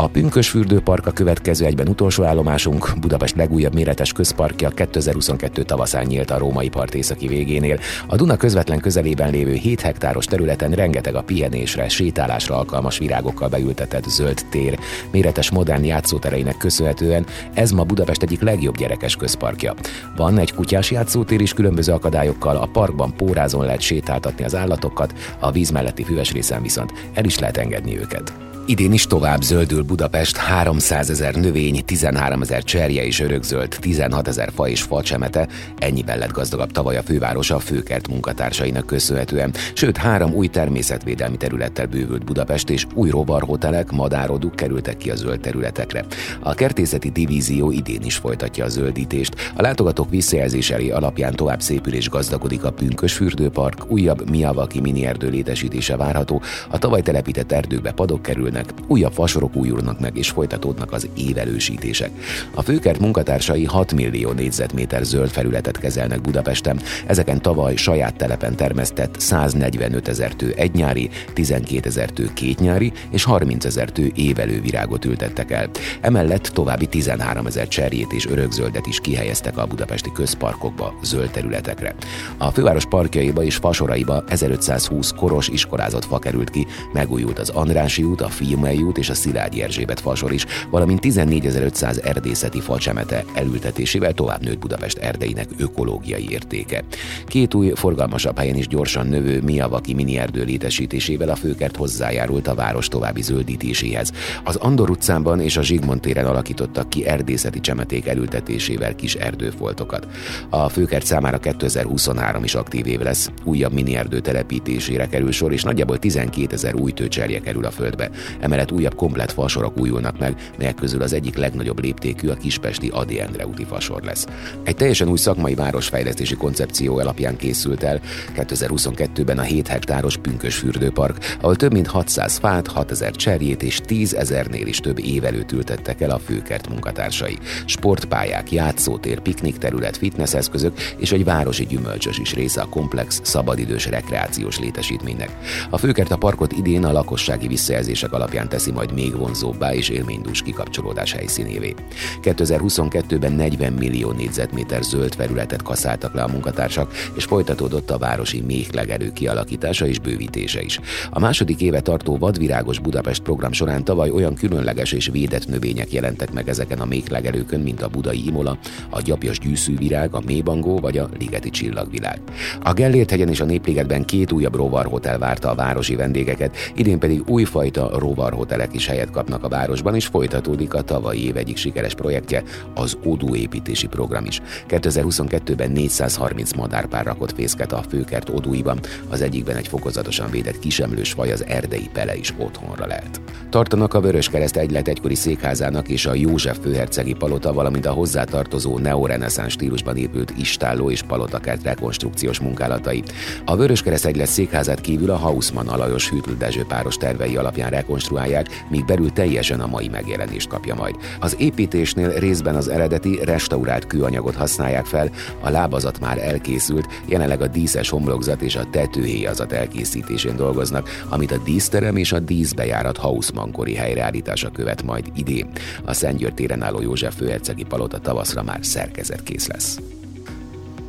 A 0.00 0.08
Pünkös 0.08 0.48
fürdőpark 0.48 1.06
a 1.06 1.10
következő 1.10 1.64
egyben 1.64 1.88
utolsó 1.88 2.22
állomásunk, 2.22 2.92
Budapest 3.00 3.36
legújabb 3.36 3.74
méretes 3.74 4.12
közparkja 4.12 4.68
2022 4.68 5.62
tavaszán 5.62 6.06
nyílt 6.06 6.30
a 6.30 6.38
római 6.38 6.68
part 6.68 6.94
északi 6.94 7.28
végénél. 7.28 7.78
A 8.06 8.16
Duna 8.16 8.36
közvetlen 8.36 8.80
közelében 8.80 9.30
lévő 9.30 9.52
7 9.52 9.80
hektáros 9.80 10.24
területen 10.24 10.70
rengeteg 10.70 11.14
a 11.14 11.22
pihenésre, 11.22 11.88
sétálásra 11.88 12.56
alkalmas 12.56 12.98
virágokkal 12.98 13.48
beültetett 13.48 14.04
zöld 14.04 14.40
tér. 14.50 14.78
Méretes 15.10 15.50
modern 15.50 15.84
játszótereinek 15.84 16.56
köszönhetően 16.56 17.26
ez 17.54 17.70
ma 17.70 17.84
Budapest 17.84 18.22
egyik 18.22 18.40
legjobb 18.40 18.76
gyerekes 18.76 19.16
közparkja. 19.16 19.74
Van 20.16 20.38
egy 20.38 20.54
kutyás 20.54 20.90
játszótér 20.90 21.40
is 21.40 21.52
különböző 21.52 21.92
akadályokkal, 21.92 22.56
a 22.56 22.68
parkban 22.72 23.16
pórázon 23.16 23.64
lehet 23.64 23.80
sétáltatni 23.80 24.44
az 24.44 24.54
állatokat, 24.54 25.14
a 25.38 25.50
víz 25.50 25.70
melletti 25.70 26.04
füves 26.04 26.32
részen 26.32 26.62
viszont 26.62 26.92
el 27.14 27.24
is 27.24 27.38
lehet 27.38 27.56
engedni 27.56 27.98
őket. 27.98 28.49
Idén 28.70 28.92
is 28.92 29.06
tovább 29.06 29.42
zöldül 29.42 29.82
Budapest, 29.82 30.36
300 30.36 31.10
ezer 31.10 31.34
növény, 31.34 31.84
13 31.84 32.42
ezer 32.42 32.62
cserje 32.62 33.04
és 33.04 33.20
örökzöld, 33.20 33.76
16 33.80 34.28
ezer 34.28 34.50
fa 34.54 34.68
és 34.68 34.82
facsemete, 34.82 35.48
ennyiben 35.78 36.18
lett 36.18 36.32
gazdagabb 36.32 36.70
tavaly 36.70 36.96
a 36.96 37.02
fővárosa 37.02 37.54
a 37.54 37.58
főkert 37.58 38.08
munkatársainak 38.08 38.86
köszönhetően, 38.86 39.54
sőt 39.74 39.96
három 39.96 40.34
új 40.34 40.46
természetvédelmi 40.46 41.36
területtel 41.36 41.86
bővült 41.86 42.24
Budapest 42.24 42.70
és 42.70 42.86
új 42.94 43.10
rovarhotelek, 43.10 43.90
madároduk 43.90 44.56
kerültek 44.56 44.96
ki 44.96 45.10
a 45.10 45.16
zöld 45.16 45.40
területekre. 45.40 46.04
A 46.40 46.54
kertészeti 46.54 47.10
divízió 47.10 47.70
idén 47.70 48.02
is 48.02 48.16
folytatja 48.16 48.64
a 48.64 48.68
zöldítést, 48.68 49.34
a 49.54 49.62
látogatók 49.62 50.10
visszajelzései 50.10 50.90
alapján 50.90 51.34
tovább 51.34 51.60
szépül 51.60 51.94
és 51.94 52.08
gazdagodik 52.08 52.64
a 52.64 52.72
Pünkös 52.72 53.12
fürdőpark, 53.12 53.90
újabb 53.90 54.30
Miavaki 54.30 54.80
mini 54.80 55.06
erdő 55.06 55.28
létesítése 55.28 55.96
várható, 55.96 56.42
a 56.68 56.78
tavaly 56.78 57.02
telepített 57.02 57.52
erdőkbe 57.52 57.92
padok 57.92 58.22
kerülnek, 58.22 58.58
épülnek, 58.60 58.90
újabb 58.90 59.12
fasorok 59.12 59.56
újulnak 59.56 60.00
meg 60.00 60.16
és 60.16 60.30
folytatódnak 60.30 60.92
az 60.92 61.08
évelősítések. 61.16 62.10
A 62.54 62.62
főkert 62.62 63.00
munkatársai 63.00 63.64
6 63.64 63.92
millió 63.92 64.32
négyzetméter 64.32 65.04
zöld 65.04 65.30
felületet 65.30 65.78
kezelnek 65.78 66.20
Budapesten, 66.20 66.80
ezeken 67.06 67.42
tavaly 67.42 67.76
saját 67.76 68.16
telepen 68.16 68.56
termesztett 68.56 69.20
145 69.20 70.08
ezer 70.08 70.34
tő 70.34 70.52
egynyári, 70.56 71.10
12 71.34 71.88
ezer 71.88 72.10
tő 72.10 72.30
kétnyári 72.34 72.92
és 73.10 73.24
30 73.24 73.64
ezer 73.64 73.90
tő 73.90 74.10
évelő 74.14 74.60
virágot 74.60 75.04
ültettek 75.04 75.50
el. 75.50 75.68
Emellett 76.00 76.42
további 76.42 76.86
13 76.86 77.46
ezer 77.46 77.68
cserjét 77.68 78.12
és 78.12 78.26
örökzöldet 78.26 78.86
is 78.86 79.00
kihelyeztek 79.00 79.58
a 79.58 79.66
budapesti 79.66 80.12
közparkokba, 80.12 80.94
zöld 81.02 81.30
területekre. 81.30 81.94
A 82.38 82.50
főváros 82.50 82.86
parkjaiba 82.86 83.42
és 83.42 83.56
fasoraiba 83.56 84.24
1520 84.28 85.12
koros 85.16 85.48
iskolázott 85.48 86.04
fa 86.04 86.18
került 86.18 86.50
ki, 86.50 86.66
megújult 86.92 87.38
az 87.38 87.48
Andrási 87.48 88.02
út, 88.02 88.20
a 88.20 88.28
Fiumei 88.40 88.82
út 88.82 88.98
és 88.98 89.08
a 89.08 89.14
Szilágyi 89.14 89.62
Erzsébet 89.62 90.00
fasor 90.00 90.32
is, 90.32 90.46
valamint 90.70 91.00
14.500 91.02 92.04
erdészeti 92.04 92.60
facsemete 92.60 93.24
elültetésével 93.34 94.12
tovább 94.12 94.42
nőtt 94.42 94.58
Budapest 94.58 94.98
erdeinek 94.98 95.48
ökológiai 95.58 96.30
értéke. 96.30 96.84
Két 97.26 97.54
új, 97.54 97.72
forgalmasabb 97.74 98.38
helyen 98.38 98.56
is 98.56 98.68
gyorsan 98.68 99.06
növő 99.06 99.40
Miavaki 99.40 99.94
mini 99.94 100.18
erdő 100.18 100.44
létesítésével 100.44 101.28
a 101.28 101.34
főkert 101.34 101.76
hozzájárult 101.76 102.46
a 102.46 102.54
város 102.54 102.88
további 102.88 103.22
zöldítéséhez. 103.22 104.12
Az 104.44 104.56
Andor 104.56 104.90
utcában 104.90 105.40
és 105.40 105.56
a 105.56 105.62
Zsigmond 105.62 106.00
téren 106.00 106.26
alakítottak 106.26 106.90
ki 106.90 107.06
erdészeti 107.06 107.60
csemeték 107.60 108.06
elültetésével 108.06 108.94
kis 108.94 109.14
erdőfoltokat. 109.14 110.06
A 110.48 110.68
főkert 110.68 111.06
számára 111.06 111.38
2023 111.38 112.44
is 112.44 112.54
aktív 112.54 112.86
év 112.86 113.00
lesz, 113.00 113.30
újabb 113.44 113.72
mini 113.72 113.96
erdő 113.96 114.20
telepítésére 114.20 115.06
kerül 115.06 115.32
sor, 115.32 115.52
és 115.52 115.62
nagyjából 115.62 115.98
12 115.98 116.54
ezer 116.54 116.74
új 116.74 116.92
tőcserje 116.92 117.40
kerül 117.40 117.64
a 117.64 117.70
földbe. 117.70 118.10
Emellett 118.40 118.72
újabb 118.72 118.94
komplet 118.94 119.32
fasorok 119.32 119.78
újulnak 119.80 120.18
meg, 120.18 120.50
melyek 120.58 120.74
közül 120.74 121.02
az 121.02 121.12
egyik 121.12 121.36
legnagyobb 121.36 121.82
léptékű 121.82 122.28
a 122.28 122.34
kispesti 122.34 122.88
Adi 122.92 123.20
Endre 123.20 123.46
úti 123.46 123.64
fasor 123.64 124.02
lesz. 124.02 124.26
Egy 124.62 124.76
teljesen 124.76 125.08
új 125.08 125.18
szakmai 125.18 125.54
városfejlesztési 125.54 126.34
koncepció 126.34 126.98
alapján 126.98 127.36
készült 127.36 127.82
el 127.82 128.00
2022-ben 128.36 129.38
a 129.38 129.42
7 129.42 129.68
hektáros 129.68 130.16
Pünkös 130.16 130.56
fürdőpark, 130.56 131.36
ahol 131.40 131.56
több 131.56 131.72
mint 131.72 131.86
600 131.86 132.36
fát, 132.36 132.66
6000 132.66 133.16
cserjét 133.16 133.62
és 133.62 133.80
10 133.84 134.14
ezernél 134.14 134.66
is 134.66 134.78
több 134.78 134.98
évelőt 134.98 135.52
ültettek 135.52 136.00
el 136.00 136.10
a 136.10 136.18
főkert 136.18 136.68
munkatársai. 136.68 137.38
Sportpályák, 137.64 138.52
játszótér, 138.52 139.20
piknikterület, 139.20 139.96
fitnesseszközök 139.96 140.78
és 140.96 141.12
egy 141.12 141.24
városi 141.24 141.66
gyümölcsös 141.66 142.18
is 142.18 142.34
része 142.34 142.60
a 142.60 142.68
komplex, 142.68 143.20
szabadidős 143.24 143.86
rekreációs 143.86 144.58
létesítménynek. 144.58 145.30
A 145.70 145.78
főkert 145.78 146.10
a 146.10 146.16
parkot 146.16 146.52
idén 146.52 146.84
a 146.84 146.92
lakossági 146.92 147.46
visszajelzések 147.46 148.12
alapján 148.20 148.48
teszi 148.48 148.70
majd 148.70 148.92
még 148.92 149.16
vonzóbbá 149.16 149.74
és 149.74 149.88
élménydús 149.88 150.42
kikapcsolódás 150.42 151.12
helyszínévé. 151.12 151.74
2022-ben 152.22 153.32
40 153.32 153.72
millió 153.72 154.10
négyzetméter 154.12 154.82
zöld 154.82 155.14
felületet 155.14 155.62
kaszáltak 155.62 156.14
le 156.14 156.22
a 156.22 156.28
munkatársak, 156.28 156.92
és 157.14 157.24
folytatódott 157.24 157.90
a 157.90 157.98
városi 157.98 158.40
méhlegelő 158.40 159.12
kialakítása 159.12 159.86
és 159.86 159.98
bővítése 159.98 160.62
is. 160.62 160.80
A 161.10 161.18
második 161.18 161.60
éve 161.60 161.80
tartó 161.80 162.18
Vadvirágos 162.18 162.78
Budapest 162.78 163.22
program 163.22 163.52
során 163.52 163.84
tavaly 163.84 164.10
olyan 164.10 164.34
különleges 164.34 164.92
és 164.92 165.08
védett 165.12 165.48
növények 165.48 165.92
jelentek 165.92 166.32
meg 166.32 166.48
ezeken 166.48 166.78
a 166.78 166.84
méhlegelőkön, 166.84 167.60
mint 167.60 167.82
a 167.82 167.88
budai 167.88 168.26
imola, 168.26 168.58
a 168.90 169.00
gyapjas 169.00 169.38
gyűszűvirág, 169.38 170.14
a 170.14 170.22
mébangó 170.26 170.78
vagy 170.78 170.98
a 170.98 171.08
ligeti 171.18 171.50
csillagvilág. 171.50 172.20
A 172.62 172.72
Gellért 172.72 173.10
hegyen 173.10 173.28
és 173.28 173.40
a 173.40 173.44
Népligetben 173.44 174.04
két 174.04 174.32
újabb 174.32 174.54
rovarhotel 174.54 175.18
várta 175.18 175.50
a 175.50 175.54
városi 175.54 175.96
vendégeket, 175.96 176.56
idén 176.74 176.98
pedig 176.98 177.22
újfajta 177.26 177.98
rovarhotelek 178.10 178.74
is 178.74 178.86
helyet 178.86 179.10
kapnak 179.10 179.44
a 179.44 179.48
városban, 179.48 179.94
és 179.94 180.06
folytatódik 180.06 180.74
a 180.74 180.82
tavalyi 180.82 181.24
év 181.24 181.36
egyik 181.36 181.56
sikeres 181.56 181.94
projektje, 181.94 182.42
az 182.74 182.96
Odú 183.04 183.34
építési 183.34 183.86
program 183.86 184.24
is. 184.24 184.40
2022-ben 184.68 185.70
430 185.70 186.52
madárpár 186.52 187.04
rakott 187.04 187.32
fészket 187.32 187.72
a 187.72 187.82
főkert 187.88 188.28
Odúiban, 188.28 188.80
az 189.08 189.20
egyikben 189.20 189.56
egy 189.56 189.68
fokozatosan 189.68 190.30
védett 190.30 190.58
kisemlős 190.58 191.12
faj, 191.12 191.32
az 191.32 191.44
erdei 191.46 191.88
pele 191.92 192.16
is 192.16 192.34
otthonra 192.38 192.86
lehet. 192.86 193.20
Tartanak 193.50 193.94
a 193.94 194.00
Vöröskereszt 194.00 194.56
egylet 194.56 194.88
egykori 194.88 195.14
székházának 195.14 195.88
és 195.88 196.06
a 196.06 196.14
József 196.14 196.58
főhercegi 196.62 197.12
palota, 197.12 197.52
valamint 197.52 197.86
a 197.86 197.92
hozzátartozó 197.92 198.78
neoreneszánsz 198.78 199.52
stílusban 199.52 199.96
épült 199.96 200.32
istálló 200.36 200.90
és 200.90 201.02
palotakert 201.02 201.62
rekonstrukciós 201.62 202.40
munkálatai. 202.40 203.02
A 203.44 203.56
Vöröskereszt 203.56 204.06
egylet 204.06 204.26
székházát 204.26 204.80
kívül 204.80 205.10
a 205.10 205.16
Hausmann 205.16 205.68
Alajos 205.68 206.08
Hűtl 206.10 206.30
páros 206.68 206.96
tervei 206.96 207.36
alapján 207.36 207.70
rekonstruálják, 208.00 208.64
míg 208.68 208.84
belül 208.84 209.12
teljesen 209.12 209.60
a 209.60 209.66
mai 209.66 209.88
megjelenést 209.88 210.48
kapja 210.48 210.74
majd. 210.74 210.94
Az 211.20 211.36
építésnél 211.38 212.10
részben 212.10 212.54
az 212.54 212.68
eredeti 212.68 213.18
restaurált 213.24 213.86
kőanyagot 213.86 214.34
használják 214.34 214.86
fel, 214.86 215.10
a 215.40 215.50
lábazat 215.50 216.00
már 216.00 216.18
elkészült, 216.18 216.88
jelenleg 217.06 217.40
a 217.40 217.46
díszes 217.46 217.88
homlokzat 217.88 218.42
és 218.42 218.56
a 218.56 218.70
tetőhéjazat 218.70 219.52
elkészítésén 219.52 220.36
dolgoznak, 220.36 220.88
amit 221.08 221.32
a 221.32 221.38
díszterem 221.38 221.96
és 221.96 222.12
a 222.12 222.18
díszbejárat 222.18 222.96
Hausmann-kori 222.96 223.74
helyreállítása 223.74 224.50
követ 224.50 224.82
majd 224.82 225.04
idén. 225.14 225.48
A 225.84 225.92
Szentgyőr 225.92 226.32
téren 226.32 226.62
álló 226.62 226.80
József 226.80 227.16
főhercegi 227.16 227.64
palota 227.64 227.98
tavaszra 227.98 228.42
már 228.42 228.58
szerkezetkész 228.62 229.46
lesz. 229.46 229.78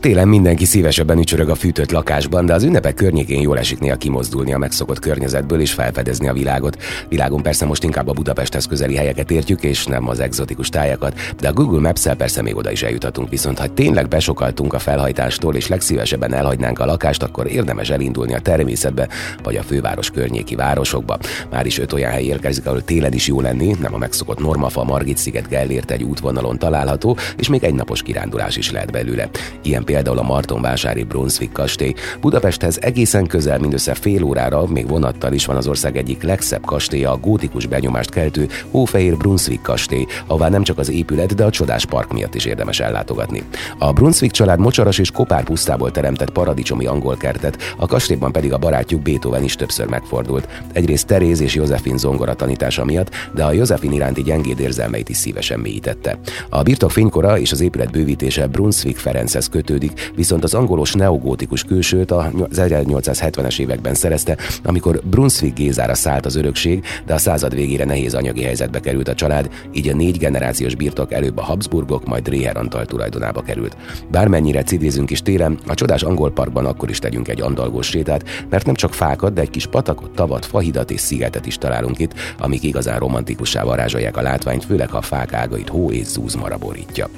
Télen 0.02 0.28
mindenki 0.28 0.66
szívesebben 0.66 1.18
ücsörög 1.18 1.50
a 1.50 1.56
fűtött 1.56 1.92
lakásban, 1.92 2.46
de 2.46 2.54
az 2.54 2.64
ünnepek 2.64 2.94
környékén 2.94 3.42
jól 3.42 3.58
esik 3.58 3.80
néha 3.80 3.96
kimozdulni 3.96 4.54
a 4.54 4.58
megszokott 4.58 5.00
környezetből 5.00 5.60
és 5.60 5.72
felfedezni 5.72 6.28
a 6.28 6.34
világot. 6.34 6.78
Világon 7.10 7.42
persze 7.42 7.66
most 7.66 7.84
inkább 7.84 8.08
a 8.08 8.14
Budapesthez 8.14 8.66
közeli 8.66 8.96
helyeket 8.96 9.32
értjük, 9.32 9.64
és 9.64 9.86
nem 9.86 10.08
az 10.08 10.20
egzotikus 10.20 10.70
tájakat, 10.70 11.20
de 11.40 11.48
a 11.48 11.54
Google 11.54 11.80
Maps-el 11.80 12.16
persze 12.16 12.42
még 12.42 12.56
oda 12.56 12.72
is 12.72 12.84
eljuthatunk. 12.84 13.30
Viszont 13.30 13.60
ha 13.60 13.74
tényleg 13.74 14.08
besokaltunk 14.08 14.74
a 14.74 14.80
felhajtástól 14.80 15.56
és 15.56 15.68
legszívesebben 15.68 16.34
elhagynánk 16.34 16.80
a 16.80 16.86
lakást, 16.86 17.24
akkor 17.24 17.52
érdemes 17.52 17.90
elindulni 17.90 18.34
a 18.34 18.40
természetbe 18.40 19.08
vagy 19.44 19.56
a 19.56 19.64
főváros 19.64 20.10
környéki 20.10 20.56
városokba. 20.56 21.18
Már 21.52 21.66
is 21.66 21.80
öt 21.80 21.94
olyan 21.94 22.12
hely 22.12 22.24
érkezik, 22.24 22.66
ahol 22.66 22.84
télen 22.84 23.14
is 23.14 23.28
jó 23.28 23.42
lenni, 23.42 23.76
nem 23.82 23.94
a 23.94 23.98
megszokott 23.98 24.40
Normafa, 24.40 24.84
Margit 24.84 25.18
sziget 25.18 25.48
Gellért 25.48 25.92
egy 25.92 26.04
útvonalon 26.04 26.58
található, 26.58 27.18
és 27.38 27.48
még 27.48 27.64
egy 27.64 27.74
napos 27.74 28.02
kirándulás 28.02 28.58
is 28.58 28.72
lehet 28.72 28.92
belőle. 28.92 29.30
Ilyen 29.62 29.84
például 29.92 30.18
a 30.18 30.24
Martonvásári 30.24 31.04
Brunswick 31.04 31.54
kastély. 31.54 31.94
Budapesthez 32.22 32.78
egészen 32.82 33.28
közel, 33.28 33.60
mindössze 33.60 33.94
fél 33.94 34.24
órára, 34.24 34.68
még 34.68 34.88
vonattal 34.88 35.34
is 35.34 35.46
van 35.46 35.56
az 35.56 35.68
ország 35.68 35.98
egyik 35.98 36.24
legszebb 36.24 36.66
kastélya, 36.66 37.12
a 37.12 37.18
gótikus 37.18 37.66
benyomást 37.66 38.10
keltő 38.10 38.48
Hófehér 38.72 39.18
Brunswick 39.18 39.62
kastély, 39.62 40.06
ahová 40.28 40.50
nem 40.50 40.64
csak 40.64 40.78
az 40.78 40.90
épület, 40.90 41.36
de 41.36 41.46
a 41.46 41.50
csodás 41.50 41.86
park 41.86 42.14
miatt 42.14 42.36
is 42.36 42.46
érdemes 42.46 42.80
ellátogatni. 42.80 43.44
A 43.78 43.94
Brunswick 43.94 44.34
család 44.34 44.60
mocsaras 44.60 44.98
és 44.98 45.12
kopár 45.12 45.44
pusztából 45.44 45.92
teremtett 45.92 46.30
paradicsomi 46.30 46.86
angol 46.86 47.18
kertet, 47.18 47.58
a 47.78 47.86
kastélyban 47.86 48.32
pedig 48.32 48.54
a 48.54 48.58
barátjuk 48.58 49.02
Beethoven 49.02 49.44
is 49.44 49.56
többször 49.56 49.88
megfordult. 49.88 50.48
Egyrészt 50.74 51.08
Teréz 51.08 51.42
és 51.42 51.56
Józsefin 51.56 51.98
zongora 51.98 52.34
tanítása 52.34 52.86
miatt, 52.86 53.10
de 53.36 53.44
a 53.44 53.52
Józsefin 53.52 53.92
iránti 53.92 54.24
gyengéd 54.24 54.60
érzelmeit 54.60 55.10
is 55.10 55.18
szívesen 55.18 55.60
mélyítette. 55.60 56.20
A 56.50 56.62
birtok 56.62 56.92
fénykora 56.92 57.40
és 57.40 57.52
az 57.52 57.62
épület 57.62 57.92
bővítése 57.92 58.48
Brunswick 58.48 58.98
Ferenchez 58.98 59.48
kötődik, 59.48 59.80
kezdődik, 59.82 60.12
viszont 60.16 60.44
az 60.44 60.54
angolos 60.54 60.94
neogótikus 60.94 61.64
külsőt 61.64 62.12
az 62.12 62.26
1870-es 62.52 63.60
években 63.60 63.94
szerezte, 63.94 64.38
amikor 64.64 65.02
Brunswick 65.04 65.56
Gézára 65.56 65.96
szállt 65.96 66.26
az 66.26 66.36
örökség, 66.36 66.84
de 67.06 67.14
a 67.14 67.18
század 67.18 67.56
végére 67.56 67.86
nehéz 67.86 68.14
anyagi 68.14 68.44
helyzetbe 68.44 68.80
került 68.80 69.08
a 69.08 69.14
család, 69.14 69.50
így 69.74 69.88
a 69.88 69.96
négy 69.96 70.18
generációs 70.18 70.76
birtok 70.76 71.14
előbb 71.14 71.38
a 71.38 71.44
Habsburgok, 71.44 72.06
majd 72.06 72.28
Réher 72.28 72.58
Antal 72.58 72.86
tulajdonába 72.86 73.42
került. 73.42 73.78
Bármennyire 74.12 74.64
cidézünk 74.64 75.10
is 75.10 75.22
télen, 75.22 75.60
a 75.68 75.74
csodás 75.74 76.04
angol 76.04 76.32
parkban 76.32 76.66
akkor 76.66 76.90
is 76.90 77.00
tegyünk 77.00 77.28
egy 77.28 77.42
andalgós 77.42 77.88
sétát, 77.88 78.24
mert 78.50 78.66
nem 78.66 78.76
csak 78.76 78.94
fákat, 78.94 79.34
de 79.34 79.42
egy 79.42 79.50
kis 79.50 79.66
patakot, 79.66 80.12
tavat, 80.12 80.46
fahidat 80.46 80.92
és 80.92 81.00
szigetet 81.00 81.46
is 81.46 81.58
találunk 81.58 82.00
itt, 82.00 82.14
amik 82.40 82.64
igazán 82.64 83.00
romantikussá 83.00 83.64
varázsolják 83.64 84.18
a 84.18 84.22
látványt, 84.22 84.66
főleg 84.66 84.90
ha 84.90 84.98
a 84.98 85.02
fák 85.02 85.34
ágait 85.34 85.70
hó 85.70 85.92
és 85.92 86.06
zúz 86.06 86.36
maraborítja. 86.36 87.10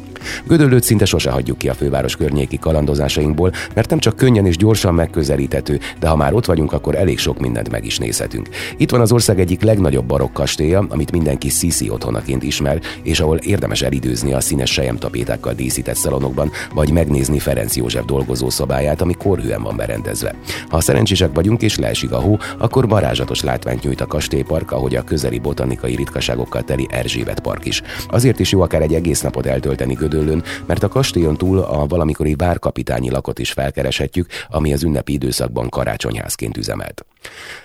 Gödöllőt 0.47 0.83
szinte 0.83 1.05
sose 1.05 1.29
hagyjuk 1.29 1.57
ki 1.57 1.69
a 1.69 1.73
főváros 1.73 2.15
környéki 2.53 2.57
kalandozásainkból, 2.59 3.51
mert 3.73 3.89
nem 3.89 3.99
csak 3.99 4.15
könnyen 4.15 4.45
és 4.45 4.57
gyorsan 4.57 4.93
megközelíthető, 4.93 5.79
de 5.99 6.07
ha 6.07 6.15
már 6.15 6.33
ott 6.33 6.45
vagyunk, 6.45 6.73
akkor 6.73 6.95
elég 6.95 7.19
sok 7.19 7.39
mindent 7.39 7.69
meg 7.69 7.85
is 7.85 7.97
nézhetünk. 7.97 8.49
Itt 8.77 8.91
van 8.91 9.01
az 9.01 9.11
ország 9.11 9.39
egyik 9.39 9.61
legnagyobb 9.61 10.05
barokk 10.05 10.33
kastélya, 10.33 10.85
amit 10.89 11.11
mindenki 11.11 11.49
Sisi 11.49 11.89
otthonaként 11.89 12.43
ismer, 12.43 12.81
és 13.03 13.19
ahol 13.19 13.37
érdemes 13.37 13.81
elidőzni 13.81 14.33
a 14.33 14.39
színes 14.39 14.71
sejemtapétákkal 14.71 15.53
díszített 15.53 15.95
szalonokban, 15.95 16.51
vagy 16.73 16.91
megnézni 16.91 17.39
Ferenc 17.39 17.75
József 17.75 18.05
dolgozó 18.05 18.49
szobáját, 18.49 19.01
ami 19.01 19.13
korhűen 19.13 19.63
van 19.63 19.75
berendezve. 19.75 20.35
Ha 20.69 20.81
szerencsések 20.81 21.29
vagyunk 21.33 21.61
és 21.61 21.77
leesik 21.77 22.11
a 22.11 22.19
hó, 22.19 22.37
akkor 22.57 22.87
varázsatos 22.87 23.41
látványt 23.41 23.83
nyújt 23.83 24.01
a 24.01 24.05
kastélypark, 24.05 24.71
ahogy 24.71 24.95
a 24.95 25.03
közeli 25.03 25.39
botanikai 25.39 25.95
ritkaságokkal 25.95 26.63
teli 26.63 26.87
Erzsébet 26.89 27.39
park 27.39 27.65
is. 27.65 27.81
Azért 28.07 28.39
is 28.39 28.51
jó 28.51 28.61
akár 28.61 28.81
egy 28.81 28.93
egész 28.93 29.21
napot 29.21 29.45
eltölteni 29.45 29.93
Gödöllőn, 29.93 30.43
mert 30.65 30.83
a 30.83 30.87
kastélyon 30.87 31.37
túl 31.37 31.59
a 31.59 31.85
valamikori 31.87 32.35
várkapitányi 32.43 33.09
lakot 33.09 33.39
is 33.39 33.51
felkereshetjük, 33.51 34.27
ami 34.47 34.73
az 34.73 34.83
ünnepi 34.83 35.13
időszakban 35.13 35.69
karácsonyházként 35.69 36.57
üzemelt. 36.57 37.05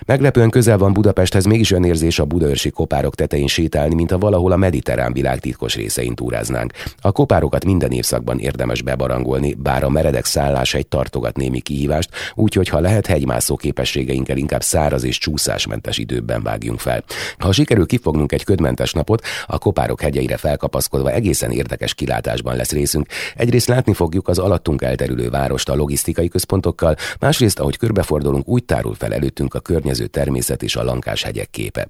Meglepően 0.06 0.50
közel 0.50 0.78
van 0.78 0.92
Budapesthez, 0.92 1.44
mégis 1.44 1.70
önérzés 1.70 2.18
a 2.18 2.24
budaörsi 2.24 2.70
kopárok 2.70 3.14
tetején 3.14 3.46
sétálni, 3.46 3.94
mint 3.94 4.12
a 4.12 4.18
valahol 4.18 4.52
a 4.52 4.56
mediterrán 4.56 5.12
világ 5.12 5.40
titkos 5.40 5.74
részein 5.74 6.14
túráznánk. 6.14 6.72
A 7.00 7.12
kopárokat 7.12 7.64
minden 7.64 7.90
évszakban 7.90 8.38
érdemes 8.38 8.82
bebarangolni, 8.82 9.54
bár 9.54 9.84
a 9.84 9.88
meredek 9.88 10.24
szállás 10.24 10.74
egy 10.74 10.86
tartogat 10.86 11.36
némi 11.36 11.60
kihívást, 11.60 12.10
úgyhogy 12.34 12.68
ha 12.68 12.80
lehet 12.80 13.06
hegymászó 13.06 13.56
képességeinkkel 13.56 14.36
inkább 14.36 14.62
száraz 14.62 15.04
és 15.04 15.18
csúszásmentes 15.18 15.98
időben 15.98 16.42
vágjunk 16.42 16.80
fel. 16.80 17.04
Ha 17.38 17.52
sikerül 17.52 17.86
kifognunk 17.86 18.32
egy 18.32 18.44
ködmentes 18.44 18.92
napot, 18.92 19.22
a 19.46 19.58
kopárok 19.58 20.00
hegyeire 20.00 20.36
felkapaszkodva 20.36 21.10
egészen 21.10 21.50
érdekes 21.50 21.94
kilátásban 21.94 22.56
lesz 22.56 22.72
részünk. 22.72 23.06
Egyrészt 23.36 23.68
látni 23.68 23.94
fogjuk 23.94 24.28
az 24.28 24.38
alattunk 24.38 24.82
elterülő 24.82 25.30
várost 25.30 25.68
a 25.68 25.74
logisztikai 25.74 26.28
központokkal, 26.28 26.96
másrészt, 27.20 27.58
ahogy 27.58 27.76
körbefordulunk, 27.76 28.48
úgy 28.48 28.64
tárul 28.64 28.94
fel 28.94 29.14
előttünk 29.14 29.47
nekünk 29.48 29.66
a 29.66 29.72
környező 29.72 30.06
természet 30.06 30.62
és 30.62 30.76
a 30.76 30.84
lankás 30.84 31.22
hegyek 31.22 31.50
képe. 31.50 31.88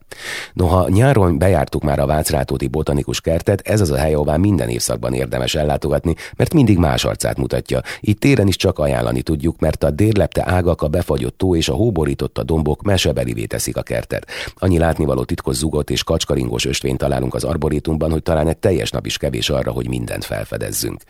Noha 0.52 0.88
nyáron 0.88 1.38
bejártuk 1.38 1.82
már 1.82 1.98
a 1.98 2.06
Vácrátóti 2.06 2.66
botanikus 2.68 3.20
kertet, 3.20 3.60
ez 3.60 3.80
az 3.80 3.90
a 3.90 3.96
hely, 3.96 4.14
ahová 4.14 4.36
minden 4.36 4.68
évszakban 4.68 5.12
érdemes 5.12 5.54
ellátogatni, 5.54 6.14
mert 6.36 6.54
mindig 6.54 6.78
más 6.78 7.04
arcát 7.04 7.36
mutatja. 7.36 7.80
Itt 8.00 8.20
téren 8.20 8.46
is 8.46 8.56
csak 8.56 8.78
ajánlani 8.78 9.22
tudjuk, 9.22 9.60
mert 9.60 9.84
a 9.84 9.90
dérlepte 9.90 10.42
ágak, 10.46 10.82
a 10.82 10.88
befagyott 10.88 11.38
tó 11.38 11.56
és 11.56 11.68
a 11.68 11.74
hóborította 11.74 12.42
dombok 12.42 12.82
mesebelivé 12.82 13.44
teszik 13.44 13.76
a 13.76 13.82
kertet. 13.82 14.26
Annyi 14.56 14.78
látnivaló 14.78 15.24
titkos 15.24 15.56
zugot 15.56 15.90
és 15.90 16.04
kacskaringos 16.04 16.64
ösvényt 16.64 16.98
találunk 16.98 17.34
az 17.34 17.44
arborétumban, 17.44 18.10
hogy 18.10 18.22
talán 18.22 18.48
egy 18.48 18.56
teljes 18.56 18.90
nap 18.90 19.06
is 19.06 19.16
kevés 19.16 19.50
arra, 19.50 19.70
hogy 19.70 19.88
mindent 19.88 20.24
felfedezzünk. 20.24 21.02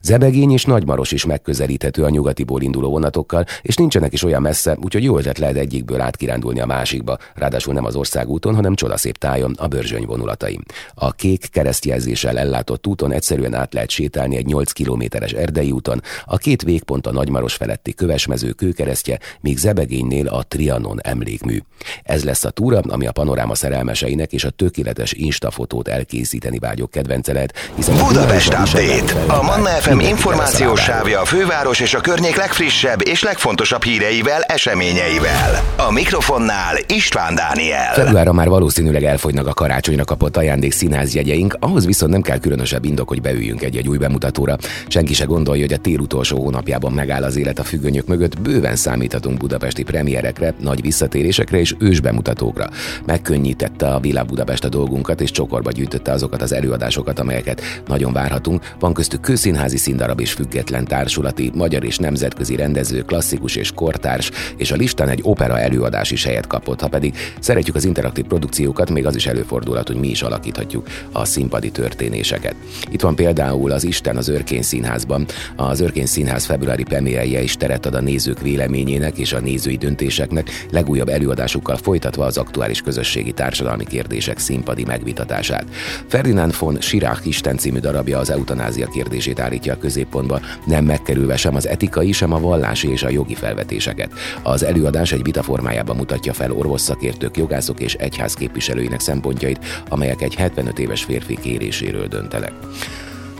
Zebegény 0.00 0.52
és 0.52 0.64
Nagymaros 0.64 1.12
is 1.12 1.24
megközelíthető 1.24 2.02
a 2.04 2.08
nyugatiból 2.10 2.62
induló 2.62 2.90
vonatokkal, 2.90 3.44
és 3.62 3.76
nincsenek 3.76 4.12
is 4.12 4.22
olyan 4.24 4.42
messze, 4.42 4.76
úgyhogy 4.82 5.04
jó 5.04 5.18
ötlet 5.18 5.38
lehet 5.38 5.56
egyikből 5.56 5.93
egyikből 5.94 6.00
átkirándulni 6.00 6.60
a 6.60 6.66
másikba, 6.66 7.18
ráadásul 7.34 7.74
nem 7.74 7.84
az 7.84 7.96
országúton, 7.96 8.54
hanem 8.54 8.74
csodaszép 8.74 9.18
tájon, 9.18 9.54
a 9.58 9.66
Börzsöny 9.66 10.04
vonulataim. 10.04 10.60
A 10.94 11.12
kék 11.12 11.48
keresztjelzéssel 11.50 12.38
ellátott 12.38 12.86
úton 12.86 13.12
egyszerűen 13.12 13.54
át 13.54 13.72
lehet 13.72 13.90
sétálni 13.90 14.36
egy 14.36 14.46
8 14.46 14.72
kilométeres 14.72 15.32
erdei 15.32 15.70
úton, 15.70 16.02
a 16.24 16.36
két 16.36 16.62
végpont 16.62 17.06
a 17.06 17.12
Nagymaros 17.12 17.54
feletti 17.54 17.94
kövesmező 17.94 18.50
kőkeresztje, 18.50 19.18
míg 19.40 19.56
Zebegénynél 19.58 20.26
a 20.26 20.42
Trianon 20.42 21.00
emlékmű. 21.02 21.58
Ez 22.02 22.24
lesz 22.24 22.44
a 22.44 22.50
túra, 22.50 22.80
ami 22.88 23.06
a 23.06 23.12
panoráma 23.12 23.54
szerelmeseinek 23.54 24.32
és 24.32 24.44
a 24.44 24.50
tökéletes 24.50 25.12
instafotót 25.12 25.88
elkészíteni 25.88 26.58
vágyok 26.58 26.90
kedvence 26.90 27.32
lehet, 27.32 27.70
hiszen 27.74 27.96
Budapest 27.96 28.52
Update, 28.52 29.32
a 29.32 29.42
Manna 29.42 29.68
FM 29.68 29.98
információs 29.98 30.80
sávja 30.80 31.20
a 31.20 31.24
főváros 31.24 31.80
és 31.80 31.94
a 31.94 32.00
környék 32.00 32.36
legfrissebb 32.36 33.06
és 33.08 33.22
legfontosabb 33.22 33.82
híreivel, 33.82 34.42
eseményeivel. 34.42 35.62
A 35.88 35.90
mikrofonnál 35.90 36.76
István 36.86 37.34
Dániel. 37.34 37.92
Februárra 37.92 38.32
már 38.32 38.48
valószínűleg 38.48 39.04
elfogynak 39.04 39.46
a 39.46 39.52
karácsonyra 39.52 40.04
kapott 40.04 40.36
ajándék 40.36 40.72
színházjegyeink, 40.72 41.56
ahhoz 41.60 41.86
viszont 41.86 42.12
nem 42.12 42.22
kell 42.22 42.38
különösebb 42.38 42.84
indok, 42.84 43.08
hogy 43.08 43.20
beüljünk 43.20 43.62
egy-egy 43.62 43.88
új 43.88 43.98
bemutatóra. 43.98 44.56
Senki 44.88 45.14
se 45.14 45.24
gondolja, 45.24 45.62
hogy 45.62 45.72
a 45.72 45.76
tél 45.76 45.98
utolsó 45.98 46.42
hónapjában 46.42 46.92
megáll 46.92 47.22
az 47.22 47.36
élet 47.36 47.58
a 47.58 47.64
függönyök 47.64 48.06
mögött, 48.06 48.40
bőven 48.40 48.76
számíthatunk 48.76 49.38
budapesti 49.38 49.82
premierekre, 49.82 50.54
nagy 50.60 50.80
visszatérésekre 50.80 51.58
és 51.58 51.74
ősbemutatókra. 51.78 52.68
Megkönnyítette 53.06 53.86
a 53.86 54.00
Világ 54.00 54.26
Budapest 54.26 54.64
a 54.64 54.68
dolgunkat, 54.68 55.20
és 55.20 55.30
csokorba 55.30 55.70
gyűjtötte 55.70 56.12
azokat 56.12 56.42
az 56.42 56.52
előadásokat, 56.52 57.18
amelyeket 57.18 57.62
nagyon 57.86 58.12
várhatunk. 58.12 58.74
Van 58.78 58.92
köztük 58.92 59.20
kőszínházi 59.20 59.76
színdarab 59.76 60.20
és 60.20 60.32
független 60.32 60.84
társulati, 60.84 61.50
magyar 61.54 61.84
és 61.84 61.98
nemzetközi 61.98 62.56
rendező, 62.56 63.02
klasszikus 63.02 63.56
és 63.56 63.72
kortárs, 63.72 64.30
és 64.56 64.70
a 64.70 64.76
listán 64.76 65.08
egy 65.08 65.20
opera 65.22 65.58
előadás 65.64 66.10
is 66.10 66.24
helyet 66.24 66.46
kapott. 66.46 66.80
Ha 66.80 66.88
pedig 66.88 67.14
szeretjük 67.40 67.76
az 67.76 67.84
interaktív 67.84 68.24
produkciókat, 68.24 68.90
még 68.90 69.06
az 69.06 69.16
is 69.16 69.26
előfordulhat, 69.26 69.86
hogy 69.86 69.96
mi 69.96 70.08
is 70.08 70.22
alakíthatjuk 70.22 70.86
a 71.12 71.24
színpadi 71.24 71.70
történéseket. 71.70 72.54
Itt 72.90 73.00
van 73.00 73.14
például 73.14 73.70
az 73.70 73.84
Isten 73.84 74.16
az 74.16 74.28
Örkény 74.28 74.62
Színházban. 74.62 75.26
Az 75.56 75.80
Örkény 75.80 76.06
Színház 76.06 76.44
februári 76.44 76.82
premierje 76.82 77.42
is 77.42 77.56
teret 77.56 77.86
ad 77.86 77.94
a 77.94 78.00
nézők 78.00 78.40
véleményének 78.40 79.18
és 79.18 79.32
a 79.32 79.40
nézői 79.40 79.76
döntéseknek, 79.76 80.50
legújabb 80.70 81.08
előadásukkal 81.08 81.76
folytatva 81.76 82.24
az 82.24 82.38
aktuális 82.38 82.80
közösségi 82.80 83.32
társadalmi 83.32 83.84
kérdések 83.84 84.38
színpadi 84.38 84.84
megvitatását. 84.84 85.64
Ferdinand 86.06 86.54
von 86.58 86.80
Schirach 86.80 87.26
Isten 87.26 87.56
című 87.56 87.78
darabja 87.78 88.18
az 88.18 88.30
eutanázia 88.30 88.86
kérdését 88.86 89.40
állítja 89.40 89.72
a 89.72 89.78
középpontba, 89.78 90.40
nem 90.66 90.84
megkerülve 90.84 91.36
sem 91.36 91.54
az 91.54 91.66
etikai, 91.66 92.12
sem 92.12 92.32
a 92.32 92.40
vallási 92.40 92.90
és 92.90 93.02
a 93.02 93.08
jogi 93.10 93.34
felvetéseket. 93.34 94.12
Az 94.42 94.62
előadás 94.64 95.12
egy 95.12 95.22
vita 95.22 95.42
formájában 95.54 95.96
mutatja 95.96 96.32
fel 96.32 96.52
orvosszakértők, 96.52 97.36
jogászok 97.36 97.80
és 97.80 97.94
egyház 97.94 98.34
képviselőinek 98.34 99.00
szempontjait, 99.00 99.84
amelyek 99.88 100.22
egy 100.22 100.34
75 100.34 100.78
éves 100.78 101.04
férfi 101.04 101.38
kéréséről 101.40 102.06
döntenek. 102.06 102.52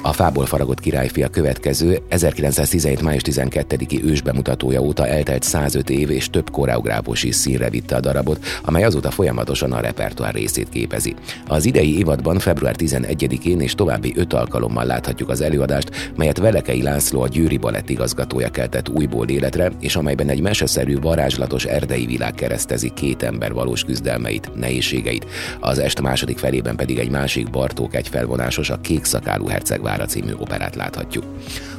A 0.07 0.13
fából 0.13 0.47
faragott 0.47 0.81
királyfi 0.81 1.23
a 1.23 1.29
következő 1.29 1.99
1917. 2.09 3.03
május 3.03 3.23
12-i 3.25 4.05
ős 4.05 4.23
bemutatója 4.23 4.81
óta 4.81 5.07
eltelt 5.07 5.43
105 5.43 5.91
év 5.91 6.11
és 6.11 6.31
több 6.31 6.51
koreográfus 6.51 7.23
is 7.23 7.35
színre 7.35 7.71
vitte 7.71 7.97
a 7.97 8.01
darabot, 8.01 8.45
amely 8.63 8.85
azóta 8.85 9.11
folyamatosan 9.11 9.73
a 9.73 9.81
repertoár 9.81 10.35
részét 10.35 10.69
képezi. 10.69 11.15
Az 11.47 11.65
idei 11.65 11.99
évadban 11.99 12.39
február 12.39 12.75
11-én 12.79 13.61
és 13.61 13.75
további 13.75 14.13
öt 14.17 14.33
alkalommal 14.33 14.85
láthatjuk 14.85 15.29
az 15.29 15.41
előadást, 15.41 16.13
melyet 16.17 16.39
Velekei 16.39 16.83
László 16.83 17.21
a 17.21 17.29
Győri 17.29 17.57
Balett 17.57 17.91
igazgatója 17.91 18.49
keltett 18.49 18.89
újból 18.89 19.29
életre, 19.29 19.73
és 19.81 19.97
amelyben 19.97 20.29
egy 20.29 20.41
meseszerű, 20.41 20.99
varázslatos 20.99 21.65
erdei 21.65 22.07
világ 22.07 22.35
keresztezi 22.35 22.91
két 22.95 23.23
ember 23.23 23.53
valós 23.53 23.85
küzdelmeit, 23.85 24.51
nehézségeit. 24.55 25.27
Az 25.61 25.79
est 25.79 26.01
második 26.01 26.39
felében 26.39 26.77
pedig 26.77 26.99
egy 26.99 27.11
másik 27.11 27.51
Bartók 27.51 27.95
egy 27.95 28.09
felvonásos, 28.09 28.71
a 28.71 28.81
kék 28.81 29.05
szakálú 29.05 29.47
herceg 29.47 29.83
Klára 29.95 30.09
című 30.09 30.33
operát 30.39 30.75
láthatjuk. 30.75 31.25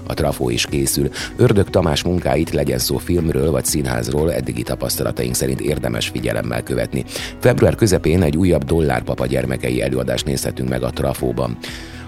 A 0.07 0.13
trafó 0.13 0.49
is 0.49 0.65
készül. 0.65 1.09
Ördög 1.35 1.69
Tamás 1.69 2.03
munkáit 2.03 2.51
legyen 2.51 2.79
szó 2.79 2.97
filmről 2.97 3.51
vagy 3.51 3.65
színházról, 3.65 4.33
eddigi 4.33 4.63
tapasztalataink 4.63 5.35
szerint 5.35 5.61
érdemes 5.61 6.07
figyelemmel 6.07 6.63
követni. 6.63 7.05
Február 7.39 7.75
közepén 7.75 8.21
egy 8.21 8.37
újabb 8.37 8.63
dollárpapa 8.63 9.25
gyermekei 9.25 9.81
előadást 9.81 10.25
nézhetünk 10.25 10.69
meg 10.69 10.83
a 10.83 10.89
trafóban 10.89 11.57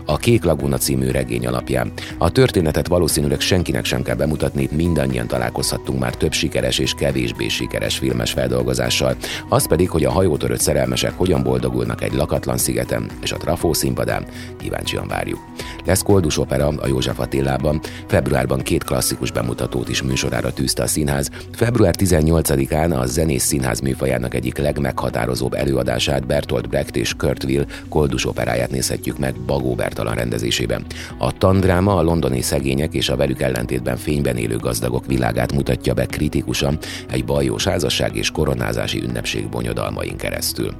a 0.09 0.17
Kék 0.17 0.43
Laguna 0.43 0.77
című 0.77 1.11
regény 1.11 1.47
alapján. 1.47 1.91
A 2.17 2.31
történetet 2.31 2.87
valószínűleg 2.87 3.39
senkinek 3.39 3.85
sem 3.85 4.01
kell 4.03 4.15
bemutatni, 4.15 4.69
mindannyian 4.71 5.27
találkozhattunk 5.27 5.99
már 5.99 6.15
több 6.15 6.33
sikeres 6.33 6.79
és 6.79 6.93
kevésbé 6.93 7.47
sikeres 7.47 7.97
filmes 7.97 8.31
feldolgozással. 8.31 9.15
Az 9.49 9.67
pedig, 9.67 9.89
hogy 9.89 10.03
a 10.03 10.11
hajótörött 10.11 10.59
szerelmesek 10.59 11.13
hogyan 11.15 11.43
boldogulnak 11.43 12.03
egy 12.03 12.13
lakatlan 12.13 12.57
szigeten 12.57 13.09
és 13.21 13.31
a 13.31 13.37
Trafó 13.37 13.73
színpadán, 13.73 14.25
kíváncsian 14.57 15.07
várjuk. 15.07 15.39
Lesz 15.85 16.01
Koldus 16.01 16.37
Opera 16.37 16.67
a 16.67 16.87
József 16.87 17.19
Attilában, 17.19 17.81
februárban 18.07 18.61
két 18.61 18.83
klasszikus 18.83 19.31
bemutatót 19.31 19.89
is 19.89 20.01
műsorára 20.01 20.53
tűzte 20.53 20.83
a 20.83 20.87
színház. 20.87 21.29
Február 21.51 21.95
18-án 21.97 22.99
a 22.99 23.05
zenész 23.05 23.45
színház 23.45 23.79
műfajának 23.79 24.33
egyik 24.33 24.57
legmeghatározóbb 24.57 25.53
előadását 25.53 26.25
Bertolt 26.25 26.69
Brecht 26.69 26.95
és 26.95 27.13
Kurt 27.13 27.43
Will 27.43 27.65
Koldus 27.89 28.25
operáját 28.25 28.71
nézhetjük 28.71 29.17
meg 29.17 29.35
Bagó 29.35 29.75
Bertalan 29.97 30.21
rendezésében. 30.23 30.85
A 31.17 31.31
tandráma 31.31 31.95
a 31.95 32.01
londoni 32.01 32.41
szegények 32.41 32.93
és 32.93 33.09
a 33.09 33.15
velük 33.15 33.41
ellentétben 33.41 33.97
fényben 33.97 34.37
élő 34.37 34.57
gazdagok 34.57 35.05
világát 35.05 35.53
mutatja 35.53 35.93
be 35.93 36.05
kritikusan 36.05 36.77
egy 37.09 37.25
bajós 37.25 37.63
házasság 37.63 38.15
és 38.15 38.31
koronázási 38.31 39.01
ünnepség 39.03 39.49
bonyodalmain 39.49 40.17
keresztül. 40.17 40.71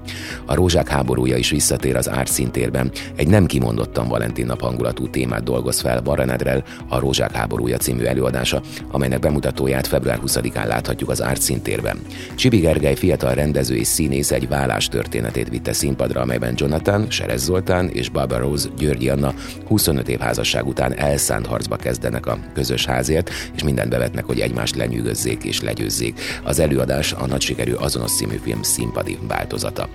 A 0.45 0.56
rózsák 0.56 0.88
háborúja 0.88 1.38
is 1.38 1.49
visszatér 1.49 1.95
az 1.95 2.10
árszintérben, 2.10 2.91
egy 3.15 3.27
nem 3.27 3.45
kimondottan 3.45 4.08
Valentin 4.08 4.45
nap 4.45 4.62
hangulatú 4.62 5.10
témát 5.10 5.43
dolgoz 5.43 5.80
fel 5.80 6.01
Baranedrel, 6.01 6.63
a 6.88 6.99
Rózsák 6.99 7.32
háborúja 7.32 7.77
című 7.77 8.03
előadása, 8.03 8.62
amelynek 8.91 9.19
bemutatóját 9.19 9.88
február 9.88 10.19
20-án 10.25 10.67
láthatjuk 10.67 11.10
az 11.10 11.21
árszintérben. 11.21 11.99
Csibi 12.36 12.58
Gergely 12.58 12.95
fiatal 12.95 13.34
rendező 13.34 13.75
és 13.75 13.88
színész 13.88 14.32
egy 14.32 14.47
vállás 14.47 14.88
történetét 14.88 15.49
vitte 15.49 15.73
színpadra, 15.73 16.21
amelyben 16.21 16.53
Jonathan, 16.58 17.10
Serez 17.10 17.43
Zoltán 17.43 17.89
és 17.89 18.10
Barbara 18.10 18.41
Rose 18.41 18.69
György 18.77 19.07
Anna 19.10 19.34
25 19.67 20.10
év 20.10 20.20
házasság 20.20 20.67
után 20.67 20.98
elszánt 20.98 21.46
harcba 21.46 21.76
kezdenek 21.76 22.26
a 22.26 22.39
közös 22.54 22.86
házért, 22.86 23.30
és 23.56 23.63
mindent 23.63 23.89
bevetnek, 23.89 24.26
hogy 24.26 24.39
egymást 24.39 24.76
lenyűgözzék 24.76 25.43
és 25.43 25.62
legyőzzék. 25.62 26.20
Az 26.43 26.60
előadás 26.60 27.13
a 27.13 27.28
nagy 27.28 27.41
sikerű 27.41 27.74
azonos 27.74 28.15
című 28.15 28.39
film 28.43 28.62
színpadi 28.62 29.17
változata. 29.28 29.89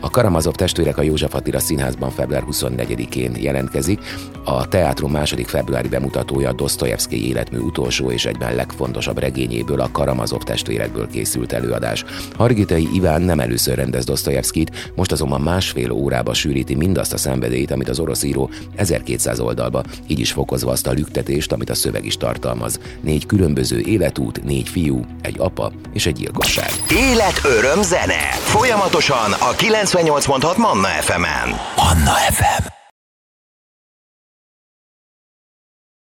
A 0.00 0.10
Karamazov 0.10 0.54
testvérek 0.54 0.98
a 0.98 1.02
József 1.02 1.34
Attila 1.34 1.58
Színházban 1.58 2.10
február 2.10 2.44
24-én 2.50 3.36
jelentkezik. 3.40 4.00
A 4.44 4.68
teátrum 4.68 5.10
második 5.12 5.46
februári 5.46 5.88
bemutatója 5.88 6.52
Dostoyevsky 6.52 7.28
életmű 7.28 7.58
utolsó 7.58 8.10
és 8.10 8.24
egyben 8.24 8.54
legfontosabb 8.54 9.18
regényéből 9.18 9.80
a 9.80 9.90
Karamazov 9.92 10.42
testvérekből 10.42 11.08
készült 11.08 11.52
előadás. 11.52 12.04
Hargitai 12.36 12.88
Iván 12.92 13.22
nem 13.22 13.40
először 13.40 13.76
rendez 13.76 14.04
Dostoyevskit, 14.04 14.92
most 14.94 15.12
azonban 15.12 15.40
másfél 15.40 15.90
órába 15.90 16.34
sűríti 16.34 16.74
mindazt 16.74 17.12
a 17.12 17.16
szenvedélyt, 17.16 17.70
amit 17.70 17.88
az 17.88 17.98
orosz 17.98 18.22
író 18.22 18.50
1200 18.76 19.40
oldalba, 19.40 19.82
így 20.06 20.18
is 20.18 20.32
fokozva 20.32 20.70
azt 20.70 20.86
a 20.86 20.92
lüktetést, 20.92 21.52
amit 21.52 21.70
a 21.70 21.74
szöveg 21.74 22.04
is 22.04 22.16
tartalmaz. 22.16 22.78
Négy 23.00 23.26
különböző 23.26 23.80
életút, 23.80 24.44
négy 24.44 24.68
fiú, 24.68 25.04
egy 25.22 25.36
apa 25.38 25.72
és 25.92 26.06
egy 26.06 26.16
gyilkosság. 26.16 26.70
Élet, 26.90 27.40
öröm, 27.44 27.82
zene! 27.82 28.30
Folyamatosan 28.30 29.32
a 29.32 29.52
98.6 29.52 30.56
Manna 30.56 30.88
FM-en. 30.88 31.48
Manna 31.76 32.12
FM. 32.12 32.81